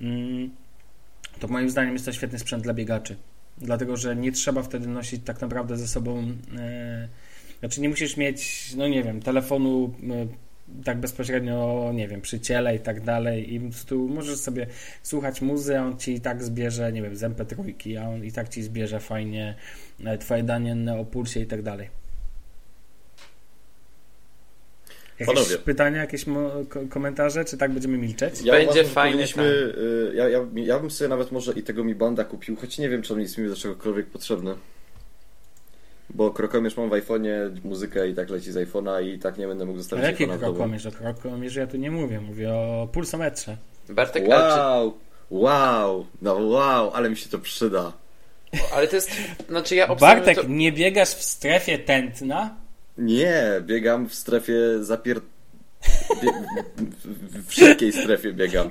[0.00, 0.50] Mm,
[1.40, 3.16] to moim zdaniem jest to świetny sprzęt dla biegaczy.
[3.58, 6.32] Dlatego, że nie trzeba wtedy nosić tak naprawdę ze sobą.
[6.58, 7.08] E,
[7.60, 10.26] znaczy, nie musisz mieć, no nie wiem, telefonu e,
[10.84, 14.66] tak bezpośrednio, nie wiem, przy ciele i tak dalej i tu możesz sobie
[15.02, 18.48] słuchać muzy, on ci i tak zbierze, nie wiem, z MP3, a on i tak
[18.48, 19.54] ci zbierze fajnie
[20.04, 22.04] e, twoje dane o pulsie i tak dalej.
[25.18, 25.58] Jakieś Panowie.
[25.58, 26.24] pytania, jakieś
[26.90, 28.42] komentarze, czy tak będziemy milczeć?
[28.42, 29.24] Ja Będzie fajnie.
[29.24, 32.88] Y, ja, ja, ja bym sobie nawet może i tego Mi Banda kupił, choć nie
[32.88, 34.54] wiem, czy on jest mi do czegokolwiek potrzebny.
[36.10, 39.64] Bo krokomierz mam w iPhone'ie, muzykę i tak leci z iPhone'a i tak nie będę
[39.64, 40.86] mógł zostawić iPhone'a jaki krokomierz?
[40.86, 43.56] O krokomierzu ja tu nie mówię, mówię o pulsometrze.
[43.88, 44.96] Bartek, wow, czy...
[45.30, 47.92] wow, no wow, ale mi się to przyda.
[48.74, 49.10] Ale to jest,
[49.48, 50.48] znaczy ja Bartek, to...
[50.48, 52.56] nie biegasz w strefie tętna?
[52.98, 55.20] Nie, biegam w strefie zapier...
[56.22, 56.30] Bie...
[57.06, 58.70] w wszelkiej strefie biegam.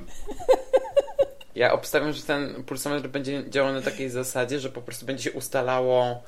[1.54, 5.32] Ja obstawiam, że ten pulsometr będzie działał na takiej zasadzie, że po prostu będzie się
[5.32, 6.22] ustalało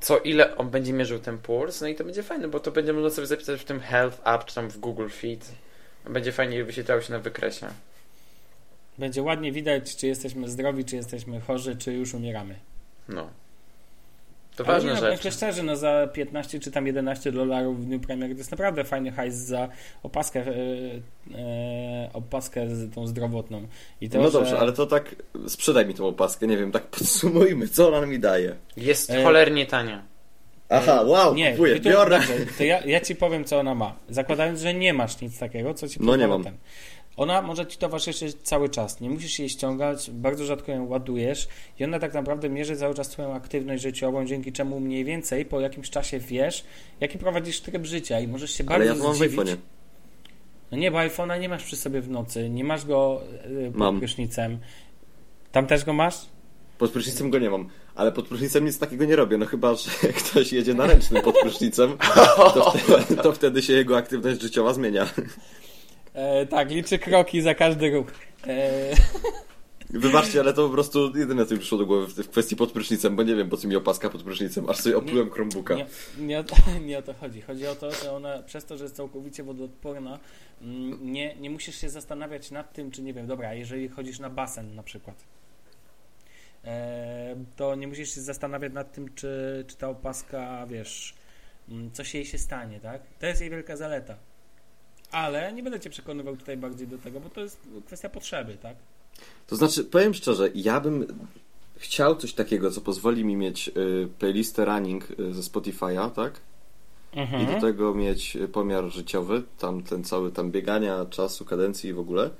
[0.00, 2.92] co ile on będzie mierzył ten puls, no i to będzie fajne, bo to będzie
[2.92, 5.52] można sobie zapisać w tym Health App, czy tam w Google Fit.
[6.10, 7.66] Będzie fajnie wyświetlało się na wykresie.
[8.98, 12.54] Będzie ładnie widać, czy jesteśmy zdrowi, czy jesteśmy chorzy, czy już umieramy.
[13.08, 13.30] No.
[14.58, 15.16] To Ale ważna nie, rzecz.
[15.16, 18.84] Myślę szczerze, no za 15 czy tam 11 dolarów w dniu premiery to jest naprawdę
[18.84, 19.68] fajny hajs za
[20.02, 20.52] opaskę, e,
[21.38, 23.66] e, opaskę z tą zdrowotną.
[24.12, 24.58] To, no dobrze, że...
[24.58, 25.14] ale to tak
[25.48, 28.54] sprzedaj mi tą opaskę, nie wiem, tak podsumujmy, co ona mi daje.
[28.76, 29.22] Jest e...
[29.22, 30.02] cholernie tania.
[30.68, 32.18] Aha, wow, nie, kupuję, to, biorę.
[32.18, 33.94] Dobrze, to ja, ja ci powiem, co ona ma.
[34.08, 36.44] Zakładając, że nie masz nic takiego, co ci No nie mam.
[36.44, 36.56] Ten.
[37.18, 39.00] Ona może Ci towarzyszyć cały czas.
[39.00, 41.48] Nie musisz jej ściągać, bardzo rzadko ją ładujesz
[41.78, 45.60] i ona tak naprawdę mierzy cały czas Twoją aktywność życiową, dzięki czemu mniej więcej po
[45.60, 46.64] jakimś czasie wiesz,
[47.00, 49.36] jaki prowadzisz tryb życia i możesz się Ale bardzo ja zdziwić.
[49.36, 49.46] mam
[50.70, 53.76] No nie, bo iPhone'a nie masz przy sobie w nocy, nie masz go yy, pod
[53.76, 53.98] mam.
[53.98, 54.58] prysznicem.
[55.52, 56.14] Tam też go masz?
[56.78, 59.38] Pod prysznicem go nie mam, ale pod prysznicem nic takiego nie robię.
[59.38, 59.90] No chyba, że
[60.20, 61.96] ktoś jedzie na ręcznym pod prysznicem,
[62.54, 65.06] to wtedy, to wtedy się jego aktywność życiowa zmienia.
[66.18, 68.06] E, tak, liczy kroki za każdy ruch.
[68.46, 68.94] E...
[69.90, 72.72] Wybaczcie, ale to po prostu jedyne co mi przyszło do głowy w, w kwestii pod
[72.72, 75.74] prysznicem, bo nie wiem po co mi opaska pod prysznicem, aż sobie oplułem Chromebooka.
[75.74, 75.86] Nie,
[76.18, 76.56] nie, o to,
[76.86, 77.40] nie o to chodzi.
[77.40, 80.18] Chodzi o to, że ona przez to, że jest całkowicie wodoodporna,
[80.62, 84.30] mm, nie, nie musisz się zastanawiać nad tym, czy nie wiem, dobra, jeżeli chodzisz na
[84.30, 85.24] basen na przykład,
[86.64, 91.14] e, to nie musisz się zastanawiać nad tym, czy, czy ta opaska, wiesz,
[91.68, 93.02] mm, coś jej się stanie, tak?
[93.18, 94.16] To jest jej wielka zaleta.
[95.12, 98.76] Ale nie będę cię przekonywał tutaj bardziej do tego, bo to jest kwestia potrzeby, tak?
[99.46, 101.06] To znaczy, powiem szczerze, ja bym
[101.76, 106.40] chciał coś takiego, co pozwoli mi mieć y, playlistę running y, ze Spotify'a, tak?
[107.12, 107.42] Mhm.
[107.42, 111.98] I do tego mieć pomiar życiowy, tam ten cały tam biegania, czasu, kadencji i w
[111.98, 112.30] ogóle.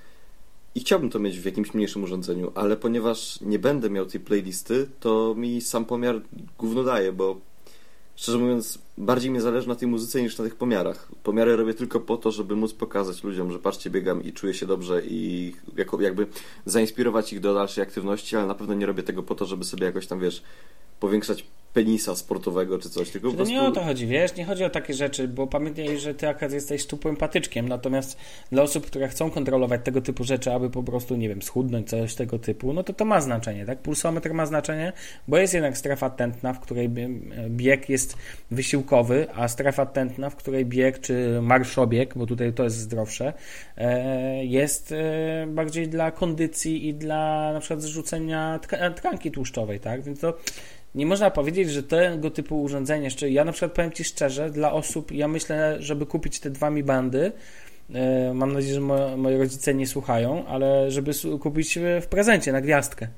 [0.75, 4.89] I chciałbym to mieć w jakimś mniejszym urządzeniu, ale ponieważ nie będę miał tej playlisty,
[5.01, 6.21] to mi sam pomiar
[6.59, 7.41] gówno daje, bo
[8.19, 11.09] szczerze mówiąc, bardziej mi zależy na tej muzyce niż na tych pomiarach.
[11.23, 14.67] Pomiary robię tylko po to, żeby móc pokazać ludziom, że patrzcie, biegam i czuję się
[14.67, 16.27] dobrze i jako, jakby
[16.67, 19.87] zainspirować ich do dalszej aktywności, ale na pewno nie robię tego po to, żeby sobie
[19.87, 20.43] jakoś tam, wiesz,
[21.01, 23.11] powiększać penisa sportowego czy coś.
[23.11, 23.55] Tylko to prostu...
[23.55, 26.53] nie o to chodzi, wiesz, nie chodzi o takie rzeczy, bo pamiętaj, że ty akurat
[26.53, 28.19] jesteś szczupłym patyczkiem, natomiast
[28.53, 32.15] dla osób, które chcą kontrolować tego typu rzeczy, aby po prostu, nie wiem, schudnąć, coś
[32.15, 33.79] tego typu, no to to ma znaczenie, tak?
[33.79, 34.93] Pulsometr ma znaczenie,
[35.29, 36.91] bo jest jednak strefa tętna, w której
[37.49, 38.17] bieg jest
[38.51, 43.33] wysiłkowy, a strefa tętna, w której bieg czy marszobieg, bo tutaj to jest zdrowsze,
[43.77, 48.61] e, jest e, bardziej dla kondycji i dla na przykład zrzucenia
[48.97, 50.03] tkanki tłuszczowej, tak?
[50.03, 50.35] Więc to
[50.95, 54.73] nie można powiedzieć, że tego typu urządzenie, jeszcze ja na przykład powiem Ci szczerze, dla
[54.73, 57.33] osób, ja myślę, żeby kupić te dwa Mi Bandy,
[57.95, 58.81] e, mam nadzieję, że
[59.17, 63.09] moi rodzice nie słuchają, ale żeby kupić w prezencie na gwiazdkę.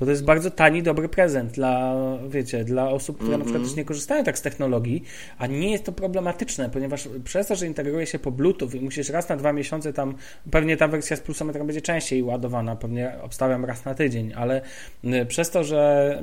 [0.00, 1.94] Bo to jest bardzo tani, dobry prezent dla,
[2.28, 3.38] wiecie, dla osób, które mm -hmm.
[3.38, 3.70] na przykład mhm.
[3.70, 5.04] też nie korzystają tak z technologii,
[5.38, 9.08] a nie jest to problematyczne, ponieważ przez to, że integruje się po Bluetooth i musisz
[9.08, 10.14] raz na dwa miesiące tam,
[10.50, 14.60] pewnie ta wersja z pulsometrem będzie częściej ładowana, pewnie obstawiam raz na tydzień, ale
[15.28, 16.22] przez to, że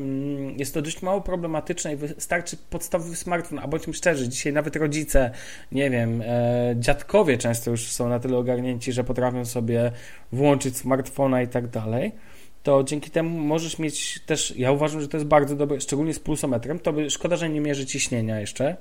[0.57, 5.32] jest to dość mało problematyczne i wystarczy podstawowy smartfon, a bądźmy szczerzy, dzisiaj nawet rodzice,
[5.71, 9.91] nie wiem, e, dziadkowie często już są na tyle ogarnięci, że potrafią sobie
[10.32, 12.11] włączyć smartfona i tak dalej,
[12.68, 16.20] to dzięki temu możesz mieć też, ja uważam, że to jest bardzo dobre, szczególnie z
[16.20, 18.78] pulsometrem, to by, szkoda, że nie mierzy ciśnienia jeszcze,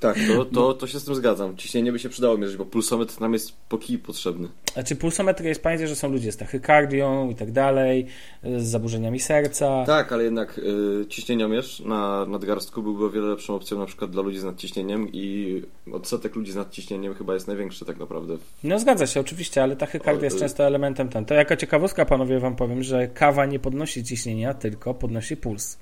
[0.00, 1.56] tak, to, to, to się z tym zgadzam.
[1.56, 4.48] Ciśnienie by się przydało mierzyć, bo pulsometr nam jest po kij potrzebny.
[4.72, 8.06] Znaczy pulsometr jest, pamiętaj, że są ludzie z tachykardią i tak dalej,
[8.42, 9.84] z zaburzeniami serca.
[9.86, 14.22] Tak, ale jednak y, ciśnieniomierz na nadgarstku byłby o wiele lepszą opcją na przykład dla
[14.22, 15.62] ludzi z nadciśnieniem i
[15.92, 18.36] odsetek ludzi z nadciśnieniem chyba jest największy tak naprawdę.
[18.64, 21.24] No zgadza się, oczywiście, ale tachykardia jest y- często elementem ten.
[21.24, 25.78] To jaka ciekawostka, panowie, wam powiem, że kawa nie podnosi ciśnienia, tylko podnosi puls.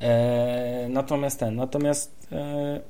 [0.00, 2.80] E, natomiast ten, natomiast e,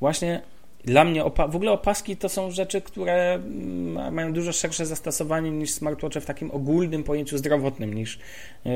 [0.00, 0.42] właśnie
[0.86, 5.50] dla mnie opa- w ogóle opaski to są rzeczy, które mm, mają dużo szersze zastosowanie
[5.50, 8.18] niż smartwatche w takim ogólnym pojęciu zdrowotnym niż,
[8.64, 8.72] yy,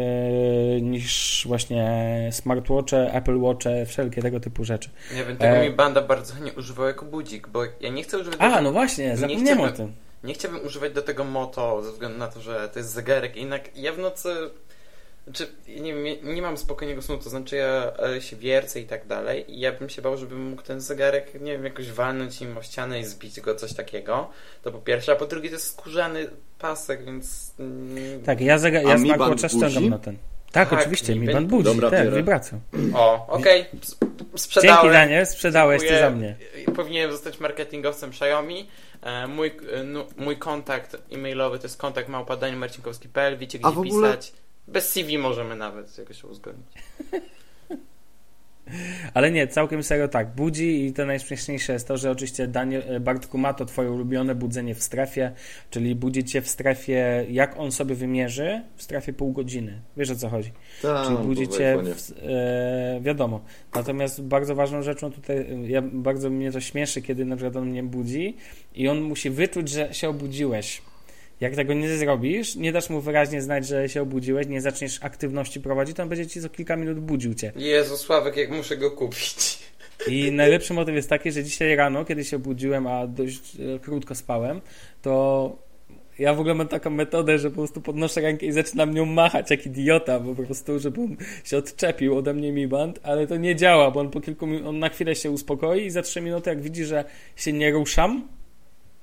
[0.83, 4.91] niż właśnie smartwatche, Apple Watche, wszelkie tego typu rzeczy.
[5.15, 5.69] Nie wiem, tego e...
[5.69, 8.41] mi banda bardzo nie używał jako budzik, bo ja nie chcę używać...
[8.41, 9.93] A, no właśnie, zapomniałem o tym.
[10.25, 13.77] Nie chciałbym używać do tego moto ze względu na to, że to jest zegarek jednak
[13.77, 14.29] ja w nocy
[15.31, 19.55] Znaczy, nie, nie, mam spokojnego snu, to znaczy ja e, się wiercę i tak dalej
[19.55, 22.63] i ja bym się bał, żebym mógł ten zegarek, nie wiem, jakoś walnąć im o
[22.63, 24.31] ścianę i zbić go, coś takiego.
[24.63, 26.27] To po pierwsze, a po drugie to jest skórzany
[26.59, 27.55] pasek, więc...
[27.59, 30.17] Mm, tak, ja, zega- ja smartwatcha ściągam na ten.
[30.53, 32.61] Tak, tak oczywiście, mi pan budzi, Dobra, tak, wibracją.
[32.95, 33.81] O, okej, okay.
[34.37, 34.83] sprzedałem.
[34.83, 36.37] Dzięki Daniel, sprzedałeś to za mnie.
[36.77, 38.69] Powinienem zostać marketingowcem Xiaomi.
[39.03, 44.11] E, mój, e, no, mój kontakt e-mailowy to jest kontakt małpadaniumarcinkowski.pl, wiecie gdzie ogóle...
[44.11, 44.33] pisać.
[44.71, 46.69] Bez CV możemy nawet jakoś uzgodnić.
[49.15, 50.35] Ale nie, całkiem serio tak.
[50.35, 54.35] Budzi i to najśmieszniejsze jest to, że oczywiście Daniel, e, Bartku ma to twoje ulubione
[54.35, 55.33] budzenie w strefie,
[55.71, 59.81] czyli budzi cię w strefie, jak on sobie wymierzy, w strefie pół godziny.
[59.97, 60.53] Wiesz o co chodzi?
[60.83, 63.41] Tak, czyli budzi cię, w, e, wiadomo.
[63.75, 67.83] Natomiast bardzo ważną rzeczą tutaj, ja, bardzo mnie to śmieszy, kiedy na przykład on mnie
[67.83, 68.37] budzi
[68.75, 70.83] i on musi wyczuć, że się obudziłeś
[71.41, 75.61] jak tego nie zrobisz, nie dasz mu wyraźnie znać, że się obudziłeś, nie zaczniesz aktywności
[75.61, 77.53] prowadzić, to on będzie ci za kilka minut budził cię.
[77.57, 79.59] Jezu, Sławek, jak muszę go kupić.
[80.09, 84.15] I najlepszy motyw jest taki, że dzisiaj rano, kiedy się obudziłem, a dość e, krótko
[84.15, 84.61] spałem,
[85.03, 85.57] to
[86.19, 89.51] ja w ogóle mam taką metodę, że po prostu podnoszę rękę i zaczynam nią machać
[89.51, 93.57] jak idiota, po prostu, żeby on się odczepił ode mnie mi band, ale to nie
[93.57, 96.63] działa, bo on po kilku on na chwilę się uspokoi i za trzy minuty, jak
[96.63, 97.05] widzi, że
[97.37, 98.29] się nie ruszam,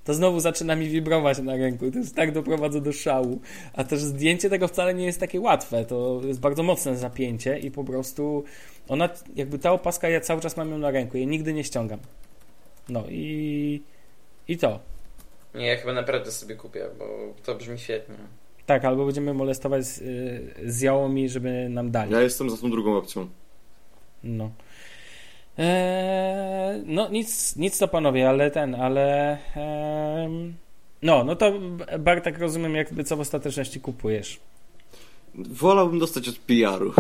[0.07, 1.91] to znowu zaczyna mi wibrować na ręku.
[1.91, 3.39] To jest tak doprowadza do szału.
[3.73, 5.85] A też zdjęcie tego wcale nie jest takie łatwe.
[5.85, 8.43] To jest bardzo mocne zapięcie i po prostu
[8.87, 11.17] ona, jakby ta opaska, ja cały czas mam ją na ręku.
[11.17, 11.99] Ja nigdy nie ściągam.
[12.89, 13.81] No i,
[14.47, 14.79] i to.
[15.55, 17.05] Nie, ja chyba naprawdę sobie kupię, bo
[17.43, 18.15] to brzmi świetnie.
[18.65, 19.97] Tak, albo będziemy molestować z,
[20.65, 22.13] z Xiaomi, żeby nam dali.
[22.13, 23.27] Ja jestem za tą drugą opcją.
[24.23, 24.51] No.
[25.57, 30.53] Eee, no nic, nic to panowie, ale ten, ale eee,
[31.01, 31.53] no, no to
[31.99, 34.39] Bartek rozumiem jakby co w ostateczności kupujesz.
[35.35, 36.93] Wolałbym dostać od PR-u.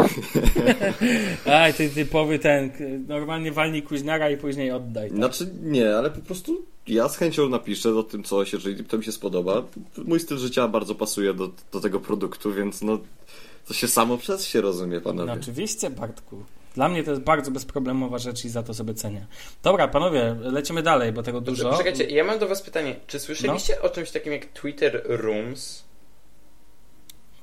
[1.51, 2.71] Aj, ty typowy ten,
[3.07, 5.09] normalnie walnij kuźniara i później oddaj.
[5.09, 5.17] Tak?
[5.17, 9.03] Znaczy nie, ale po prostu ja z chęcią napiszę o tym coś, jeżeli to mi
[9.03, 9.63] się spodoba.
[10.05, 12.99] Mój styl życia bardzo pasuje do, do tego produktu, więc no
[13.67, 15.27] to się samo przez się rozumie, panowie.
[15.27, 16.43] No oczywiście, Bartku.
[16.77, 19.25] Dla mnie to jest bardzo bezproblemowa rzecz i za to sobie cenię.
[19.63, 21.77] Dobra, panowie, lecimy dalej, bo tego dużo.
[21.77, 22.95] Czekajcie, ja mam do was pytanie.
[23.07, 23.81] Czy słyszeliście no?
[23.81, 25.83] o czymś takim jak Twitter Rooms?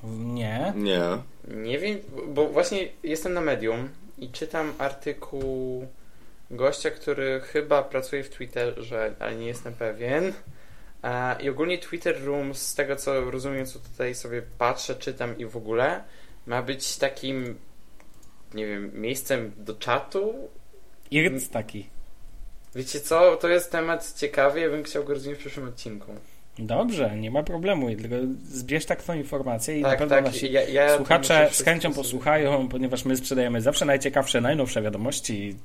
[0.04, 0.72] Nie.
[0.76, 1.00] Nie.
[1.48, 5.86] Nie wiem, bo właśnie jestem na Medium i czytam artykuł
[6.50, 10.32] gościa, który chyba pracuje w Twitterze, ale nie jestem pewien.
[11.40, 15.56] I ogólnie Twitter Rooms, z tego co rozumiem, co tutaj sobie patrzę, czytam i w
[15.56, 16.04] ogóle,
[16.46, 17.58] ma być takim
[18.54, 20.34] nie wiem, miejscem do czatu.
[21.10, 21.86] Irc taki.
[22.74, 26.12] Wiecie co, to jest temat ciekawy, ja bym chciał go rozwinąć w przyszłym odcinku.
[26.58, 30.62] Dobrze, nie ma problemu, tylko zbierz taką informację i tak, na pewno tak, nasi ja,
[30.62, 35.56] ja słuchacze z chęcią posłuchają, ponieważ my sprzedajemy zawsze najciekawsze, najnowsze wiadomości.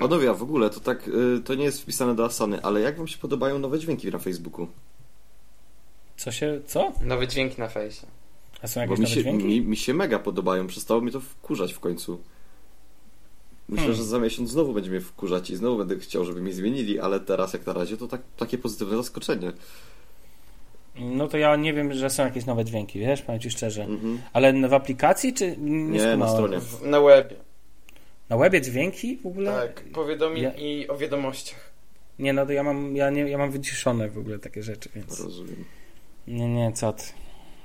[0.00, 3.08] Panowie, w ogóle to tak, y, to nie jest wpisane do Asany, ale jak wam
[3.08, 4.68] się podobają nowe dźwięki na Facebooku?
[6.16, 6.92] Co się, co?
[7.02, 8.06] Nowe dźwięki na fejsie.
[8.62, 11.72] A są jakieś Bo mi się, mi, mi, się mega podobają, przestało mi to wkurzać
[11.72, 12.20] w końcu.
[13.68, 13.96] Myślę, hmm.
[13.96, 17.20] że za miesiąc znowu będzie mnie wkurzać i znowu będę chciał, żeby mi zmienili, ale
[17.20, 19.52] teraz jak na razie to tak, takie pozytywne zaskoczenie.
[20.98, 23.84] No to ja nie wiem, że są jakieś nowe dźwięki, wiesz, powiem Ci szczerze.
[23.84, 24.16] Mm-hmm.
[24.32, 26.58] Ale w aplikacji czy nie, nie na stronie?
[26.82, 27.36] na webie.
[28.28, 29.52] Na webie dźwięki w ogóle?
[29.52, 30.52] Tak, powiadomień ja...
[30.52, 31.72] i o wiadomościach.
[32.18, 35.20] Nie, no to ja mam, ja, nie, ja mam wyciszone w ogóle takie rzeczy, więc...
[35.20, 35.64] Rozumiem.
[36.26, 37.04] Nie, nie, co ty.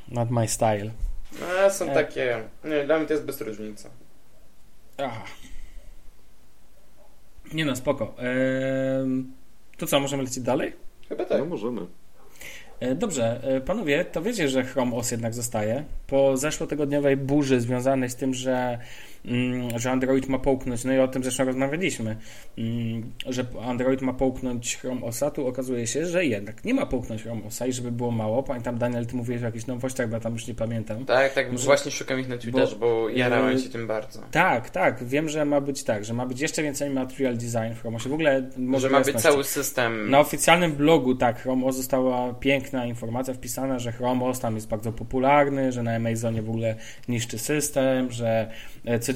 [0.10, 0.92] Not my style.
[1.40, 1.94] No, są e...
[1.94, 2.44] takie.
[2.64, 3.90] Nie, dla mnie to jest bez różnicy.
[4.98, 5.24] Aha.
[7.54, 8.16] Nie no, spoko.
[8.20, 9.24] Eee,
[9.78, 10.74] to co, możemy lecieć dalej?
[11.10, 11.40] Chyba tak.
[11.40, 11.82] No, możemy.
[12.80, 15.84] E, dobrze, e, panowie, to wiecie, że Chrome OS jednak zostaje.
[16.08, 18.80] Po zeszłotygodniowej burzy związanej z tym, że
[19.76, 22.16] że Android ma połknąć, no i o tym zresztą rozmawialiśmy,
[22.58, 27.24] mm, że Android ma połknąć Chrome OSa, tu okazuje się, że jednak nie ma połknąć
[27.24, 30.20] Chrome OSa i żeby było mało, pamiętam Daniel, ty mówiłeś o jakichś nowościach, bo ja
[30.20, 31.06] tam już nie pamiętam.
[31.06, 34.22] Tak, tak, że, właśnie szukam ich na Twitterze, bo, bo jarałem się tym bardzo.
[34.32, 37.82] Tak, tak, wiem, że ma być tak, że ma być jeszcze więcej material design w
[37.82, 40.10] Chrome OSie, w ogóle może ma być cały system.
[40.10, 44.68] Na oficjalnym blogu, tak, Chrome OS została piękna informacja wpisana, że Chrome OS tam jest
[44.68, 46.76] bardzo popularny, że na Amazonie w ogóle
[47.08, 48.52] niszczy system, że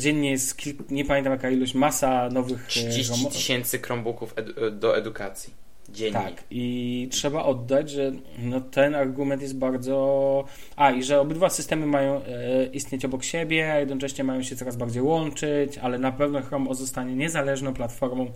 [0.01, 2.67] e, codziennie jest, nie pamiętam jaka ilość, masa nowych...
[2.67, 5.53] 30 e, tysięcy Chromebooków edu e, do edukacji.
[5.89, 6.13] Dziennie.
[6.13, 10.45] Tak, i trzeba oddać, że no, ten argument jest bardzo.
[10.75, 14.75] A, i że obydwa systemy mają e, istnieć obok siebie, a jednocześnie mają się coraz
[14.75, 18.31] bardziej łączyć, ale na pewno Chrome zostanie niezależną platformą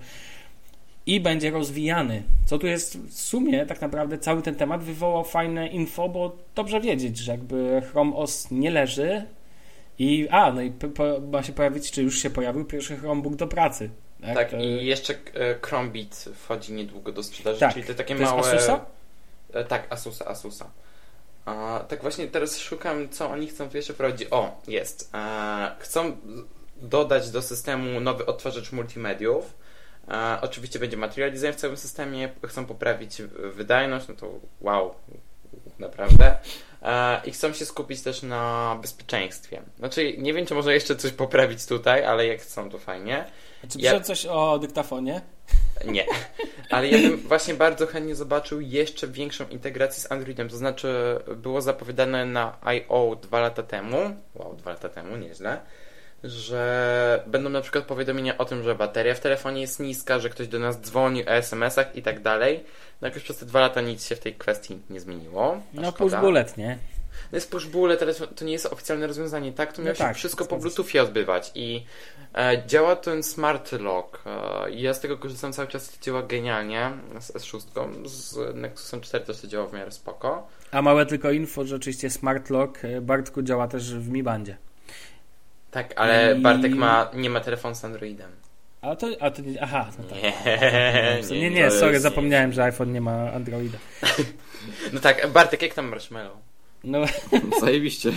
[1.05, 2.23] i będzie rozwijany.
[2.45, 6.81] Co tu jest w sumie tak naprawdę cały ten temat wywołał fajne info, bo dobrze
[6.81, 9.25] wiedzieć, że jakby Chrome OS nie leży
[9.99, 13.47] i a, no i po, ma się pojawić, czy już się pojawił pierwszy Chromebook do
[13.47, 13.89] pracy.
[14.21, 14.57] Tak, tak to...
[14.57, 17.73] i jeszcze e, Chromebit wchodzi niedługo do sprzedaży, tak.
[17.73, 18.39] czyli te takie to małe...
[18.39, 18.85] Asusa?
[19.53, 20.69] E, tak, Asusa, Asusa.
[21.45, 24.27] A, tak właśnie teraz szukam, co oni chcą tu jeszcze wprowadzić.
[24.31, 25.11] O, jest.
[25.13, 26.17] E, chcą
[26.81, 29.53] dodać do systemu nowy odtwarzacz multimediów.
[30.07, 32.29] E, oczywiście będzie material design w całym systemie.
[32.47, 33.21] Chcą poprawić
[33.53, 34.31] wydajność, no to
[34.61, 34.95] wow,
[35.79, 36.37] naprawdę.
[36.85, 39.61] E, I chcą się skupić też na bezpieczeństwie.
[39.77, 43.25] Znaczy, nie wiem, czy można jeszcze coś poprawić tutaj, ale jak chcą, to fajnie.
[43.69, 43.99] Czy pisze ja...
[43.99, 45.21] coś o dyktafonie?
[45.85, 46.05] Nie,
[46.69, 50.49] ale ja bym właśnie bardzo chętnie zobaczył jeszcze większą integrację z Androidem.
[50.49, 53.15] To znaczy, było zapowiadane na I.O.
[53.15, 53.97] dwa lata temu.
[54.35, 55.61] Wow, dwa lata temu, nieźle
[56.27, 60.47] że będą na przykład powiadomienia o tym, że bateria w telefonie jest niska, że ktoś
[60.47, 62.63] do nas dzwoni o SMS-ach i tak dalej.
[63.01, 65.61] No jakoś przez te dwa lata nic się w tej kwestii nie zmieniło.
[65.73, 66.77] No push bullet, nie?
[67.31, 69.73] No jest push bullet, ale to nie jest oficjalne rozwiązanie, tak?
[69.73, 71.85] To miało no się tak, wszystko po Bluetoothie odbywać i
[72.35, 74.23] e, działa ten smart lock.
[74.25, 77.61] E, ja z tego korzystam cały czas, to działa genialnie z S6,
[78.05, 80.47] z Nexusem 4 też to działa w miarę spoko.
[80.71, 84.57] A małe tylko info, że oczywiście smart lock e, Bartku działa też w Mi Bandzie.
[85.71, 86.41] Tak, ale I...
[86.41, 88.31] Bartek ma, nie ma telefon z Androidem.
[88.85, 90.19] A to, a to nie, aha, no tak.
[91.31, 93.77] Nie, nie, nie, nie sorry, zapomniałem, że iPhone nie ma Androida.
[94.93, 96.37] No tak, Bartek, jak tam Marshmallow?
[96.83, 97.05] No.
[97.61, 98.11] Zajebiście.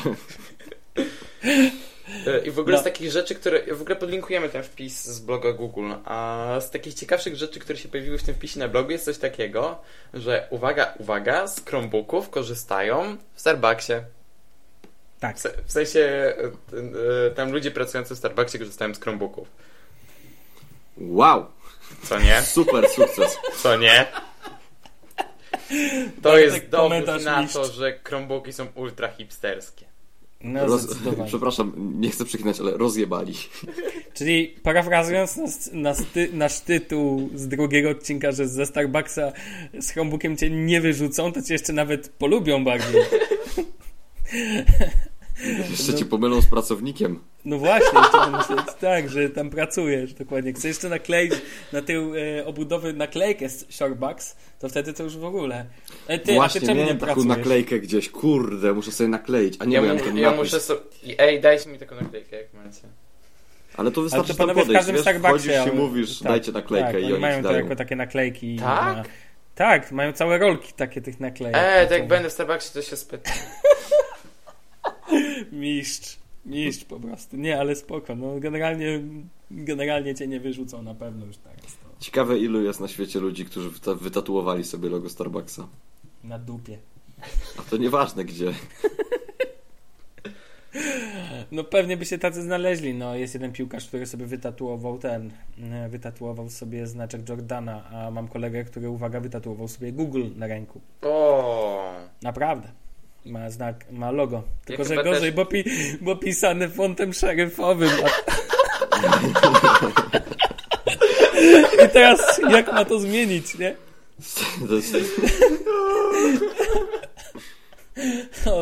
[2.27, 2.81] E, I w ogóle no.
[2.81, 3.75] z takich rzeczy, które.
[3.75, 5.93] W ogóle podlinkujemy ten wpis z bloga Google.
[6.05, 9.19] A z takich ciekawszych rzeczy, które się pojawiły w tym wpisie na blogu, jest coś
[9.19, 9.79] takiego,
[10.15, 13.93] że uwaga, uwaga, z Chromebooków korzystają w Starbucksie.
[15.21, 15.37] Tak.
[15.67, 16.35] W, sensie e,
[17.27, 19.49] e, tam ludzie pracujący w Starbucksie korzystają z Chromebooków.
[21.09, 21.47] Wow!
[22.03, 22.43] Co nie?
[22.43, 23.39] Super sukces.
[23.57, 24.07] Co nie?
[26.23, 29.87] To jest dowód na to, że Chromebooki są ultra hipsterskie.
[30.41, 30.87] No, Roz...
[31.27, 33.35] Przepraszam, nie chcę przeklinać, ale rozjebali.
[34.15, 35.41] Czyli parafrazując
[35.73, 35.99] nasz,
[36.33, 39.33] nasz tytuł z drugiego odcinka, że ze Starbucksa
[39.81, 43.03] z Chromebookiem cię nie wyrzucą, to cię jeszcze nawet polubią bardziej.
[45.71, 47.21] Jeszcze no, ci pomylą z pracownikiem.
[47.45, 50.53] No właśnie, jeszcze myśleć tak, że tam pracujesz, dokładnie.
[50.53, 51.33] Chcesz jeszcze nakleić
[51.73, 55.67] na tył e, obudowy naklejkę z Shorebucks, to wtedy to już w ogóle.
[56.09, 57.39] E, ty, właśnie, a ty czemu miałem nie taką pracujesz?
[57.39, 60.81] naklejkę gdzieś, kurde, muszę sobie nakleić, a nie ja, miałem ten Ja muszę sobie...
[61.19, 62.89] Ej, dajcie mi taką naklejkę, jak macie.
[63.77, 67.03] Ale to wystarczy Ale to tam podejść, wiesz, wchodzisz i mówisz, tak, dajcie naklejkę tak,
[67.03, 68.57] i oni mają to jako takie naklejki.
[68.57, 68.97] Tak?
[68.97, 69.05] Na...
[69.55, 71.57] Tak, mają całe rolki takie tych naklejek.
[71.57, 73.33] Eee, to jak będę w Starbucksie, to się spytam.
[75.53, 76.19] Mistrz.
[76.47, 77.37] Mistrz po prostu.
[77.37, 78.15] Nie, ale spoko.
[78.15, 79.01] No, generalnie,
[79.51, 81.61] generalnie cię nie wyrzucą na pewno już tak.
[81.61, 81.69] To...
[82.01, 85.69] Ciekawe ilu jest na świecie ludzi, którzy wytatuowali sobie logo Starbucksa.
[86.25, 86.79] Na dupie.
[87.59, 88.55] A to nieważne gdzie.
[91.53, 92.95] No pewnie by się tacy znaleźli.
[92.95, 95.31] No, jest jeden piłkarz, który sobie wytatuował ten,
[95.73, 100.81] e, wytatuował sobie znaczek Jordana, a mam kolegę, który, uwaga, wytatuował sobie Google na ręku.
[101.03, 101.95] O.
[102.23, 102.69] Naprawdę.
[103.25, 104.43] Ma znak, ma logo.
[104.65, 105.31] Tylko, ja że gorzej, też...
[105.31, 105.65] bo, pi,
[106.01, 107.91] bo pisane fontem szeryfowym.
[108.05, 108.09] A...
[111.85, 113.77] I teraz jak ma to zmienić, nie?
[118.45, 118.53] To,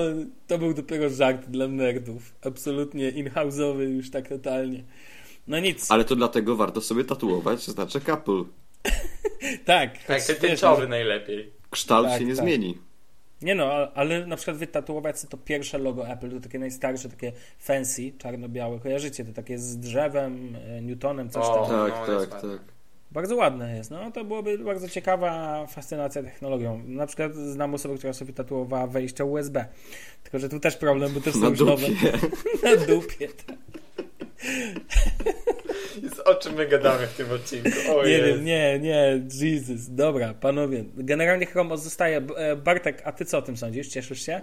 [0.47, 2.35] to był dopiero żart dla nerdów.
[2.45, 4.85] Absolutnie in-house'owy już tak totalnie.
[5.47, 5.91] No nic.
[5.91, 8.45] Ale to dlatego warto sobie tatuować znaczek Apple.
[9.65, 10.05] tak.
[10.07, 11.53] Tak, ten tęczowy najlepiej.
[11.71, 12.45] Kształt tak, się nie tak.
[12.45, 12.79] zmieni.
[13.43, 17.33] Nie no, ale na przykład wytatuować sobie to pierwsze logo Apple, to takie najstarsze, takie
[17.59, 18.81] fancy, czarno-białe.
[18.81, 19.25] Kojarzycie?
[19.25, 21.69] To takie z drzewem, e, Newtonem, coś tam.
[21.69, 22.61] Tak, no, tak, tak.
[23.11, 23.91] Bardzo ładne jest.
[23.91, 26.83] No to byłoby bardzo ciekawa fascynacja technologią.
[26.87, 29.67] Na przykład znam osobę, która sobie tatuowała wejście USB.
[30.23, 31.87] Tylko, że tu też problem, bo też są już nowe.
[32.65, 33.57] Na dupie, tak.
[36.27, 37.71] O czym my gadamy w tym odcinku?
[37.97, 39.95] O nie wiem, nie, nie, Jesus.
[39.95, 40.85] Dobra, panowie.
[40.97, 42.27] Generalnie Chrome zostaje.
[42.37, 43.89] E, Bartek, a ty co o tym sądzisz?
[43.89, 44.41] Cieszysz się?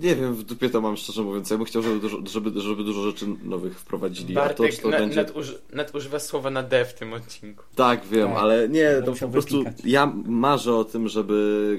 [0.00, 1.50] Nie wiem, w dupie to mam szczerze mówiąc.
[1.50, 4.34] Ja bym chciał, żeby dużo, żeby, żeby dużo rzeczy nowych wprowadzili.
[4.34, 5.16] Bartek a to, to będzie...
[5.16, 7.64] net, uży, net używa słowa na D w tym odcinku.
[7.74, 8.38] Tak, wiem, tak.
[8.38, 9.84] ale nie, to po prostu wypikać.
[9.84, 11.34] ja marzę o tym, żeby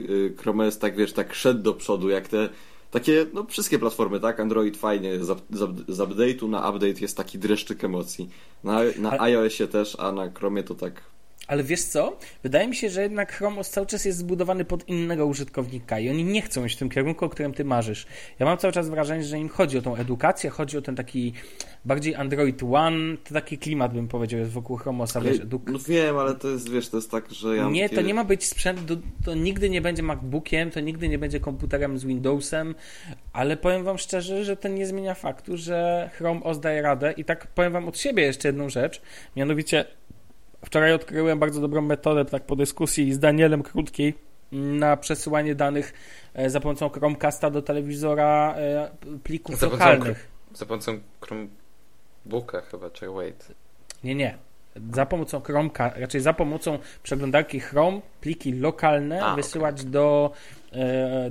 [0.10, 2.50] y, Chrome OS tak, wiesz, tak szedł do przodu, jak te
[2.94, 4.40] takie, no wszystkie platformy, tak?
[4.40, 8.30] Android fajnie, z, z, z update'u na update jest taki dreszczyk emocji.
[8.64, 11.02] Na, na ale, iOSie też, a na Chromie to tak...
[11.54, 12.18] ale wiesz co?
[12.44, 16.24] Wydaje mi się, że jednak Chrome cały czas jest zbudowany pod innego użytkownika i oni
[16.24, 18.06] nie chcą iść w tym kierunku, o którym ty marzysz.
[18.40, 21.34] Ja mam cały czas wrażenie, że im chodzi o tą edukację, chodzi o ten taki
[21.86, 25.22] bardziej Android One, to taki klimat bym powiedział jest wokół Chromosa.
[25.22, 25.70] Wiesz, eduk...
[25.72, 27.70] No wiem, ale to jest, wiesz, to jest tak, że ja...
[27.70, 28.96] Nie, to nie ma być sprzęt, to,
[29.26, 32.76] to nigdy nie będzie MacBookiem, to nigdy nie będzie komputerem z Windowsem,
[33.34, 37.26] ale powiem wam szczerze, że to nie zmienia faktu, że Chrome OS daje radę i
[37.26, 39.02] tak powiem wam od siebie jeszcze jedną rzecz,
[39.36, 39.86] mianowicie
[40.66, 44.14] Wczoraj odkryłem bardzo dobrą metodę, tak po dyskusji z Danielem Krótkiej,
[44.52, 45.94] na przesyłanie danych
[46.34, 48.90] e, za pomocą Chromecasta do telewizora e,
[49.24, 50.30] plików za lokalnych.
[50.54, 53.48] Za pomocą Chromebooka chyba, czy wait.
[54.04, 54.38] Nie, nie.
[54.94, 59.92] Za pomocą Chromecast, raczej za pomocą przeglądarki Chrome pliki lokalne A, wysyłać okay.
[59.92, 60.32] do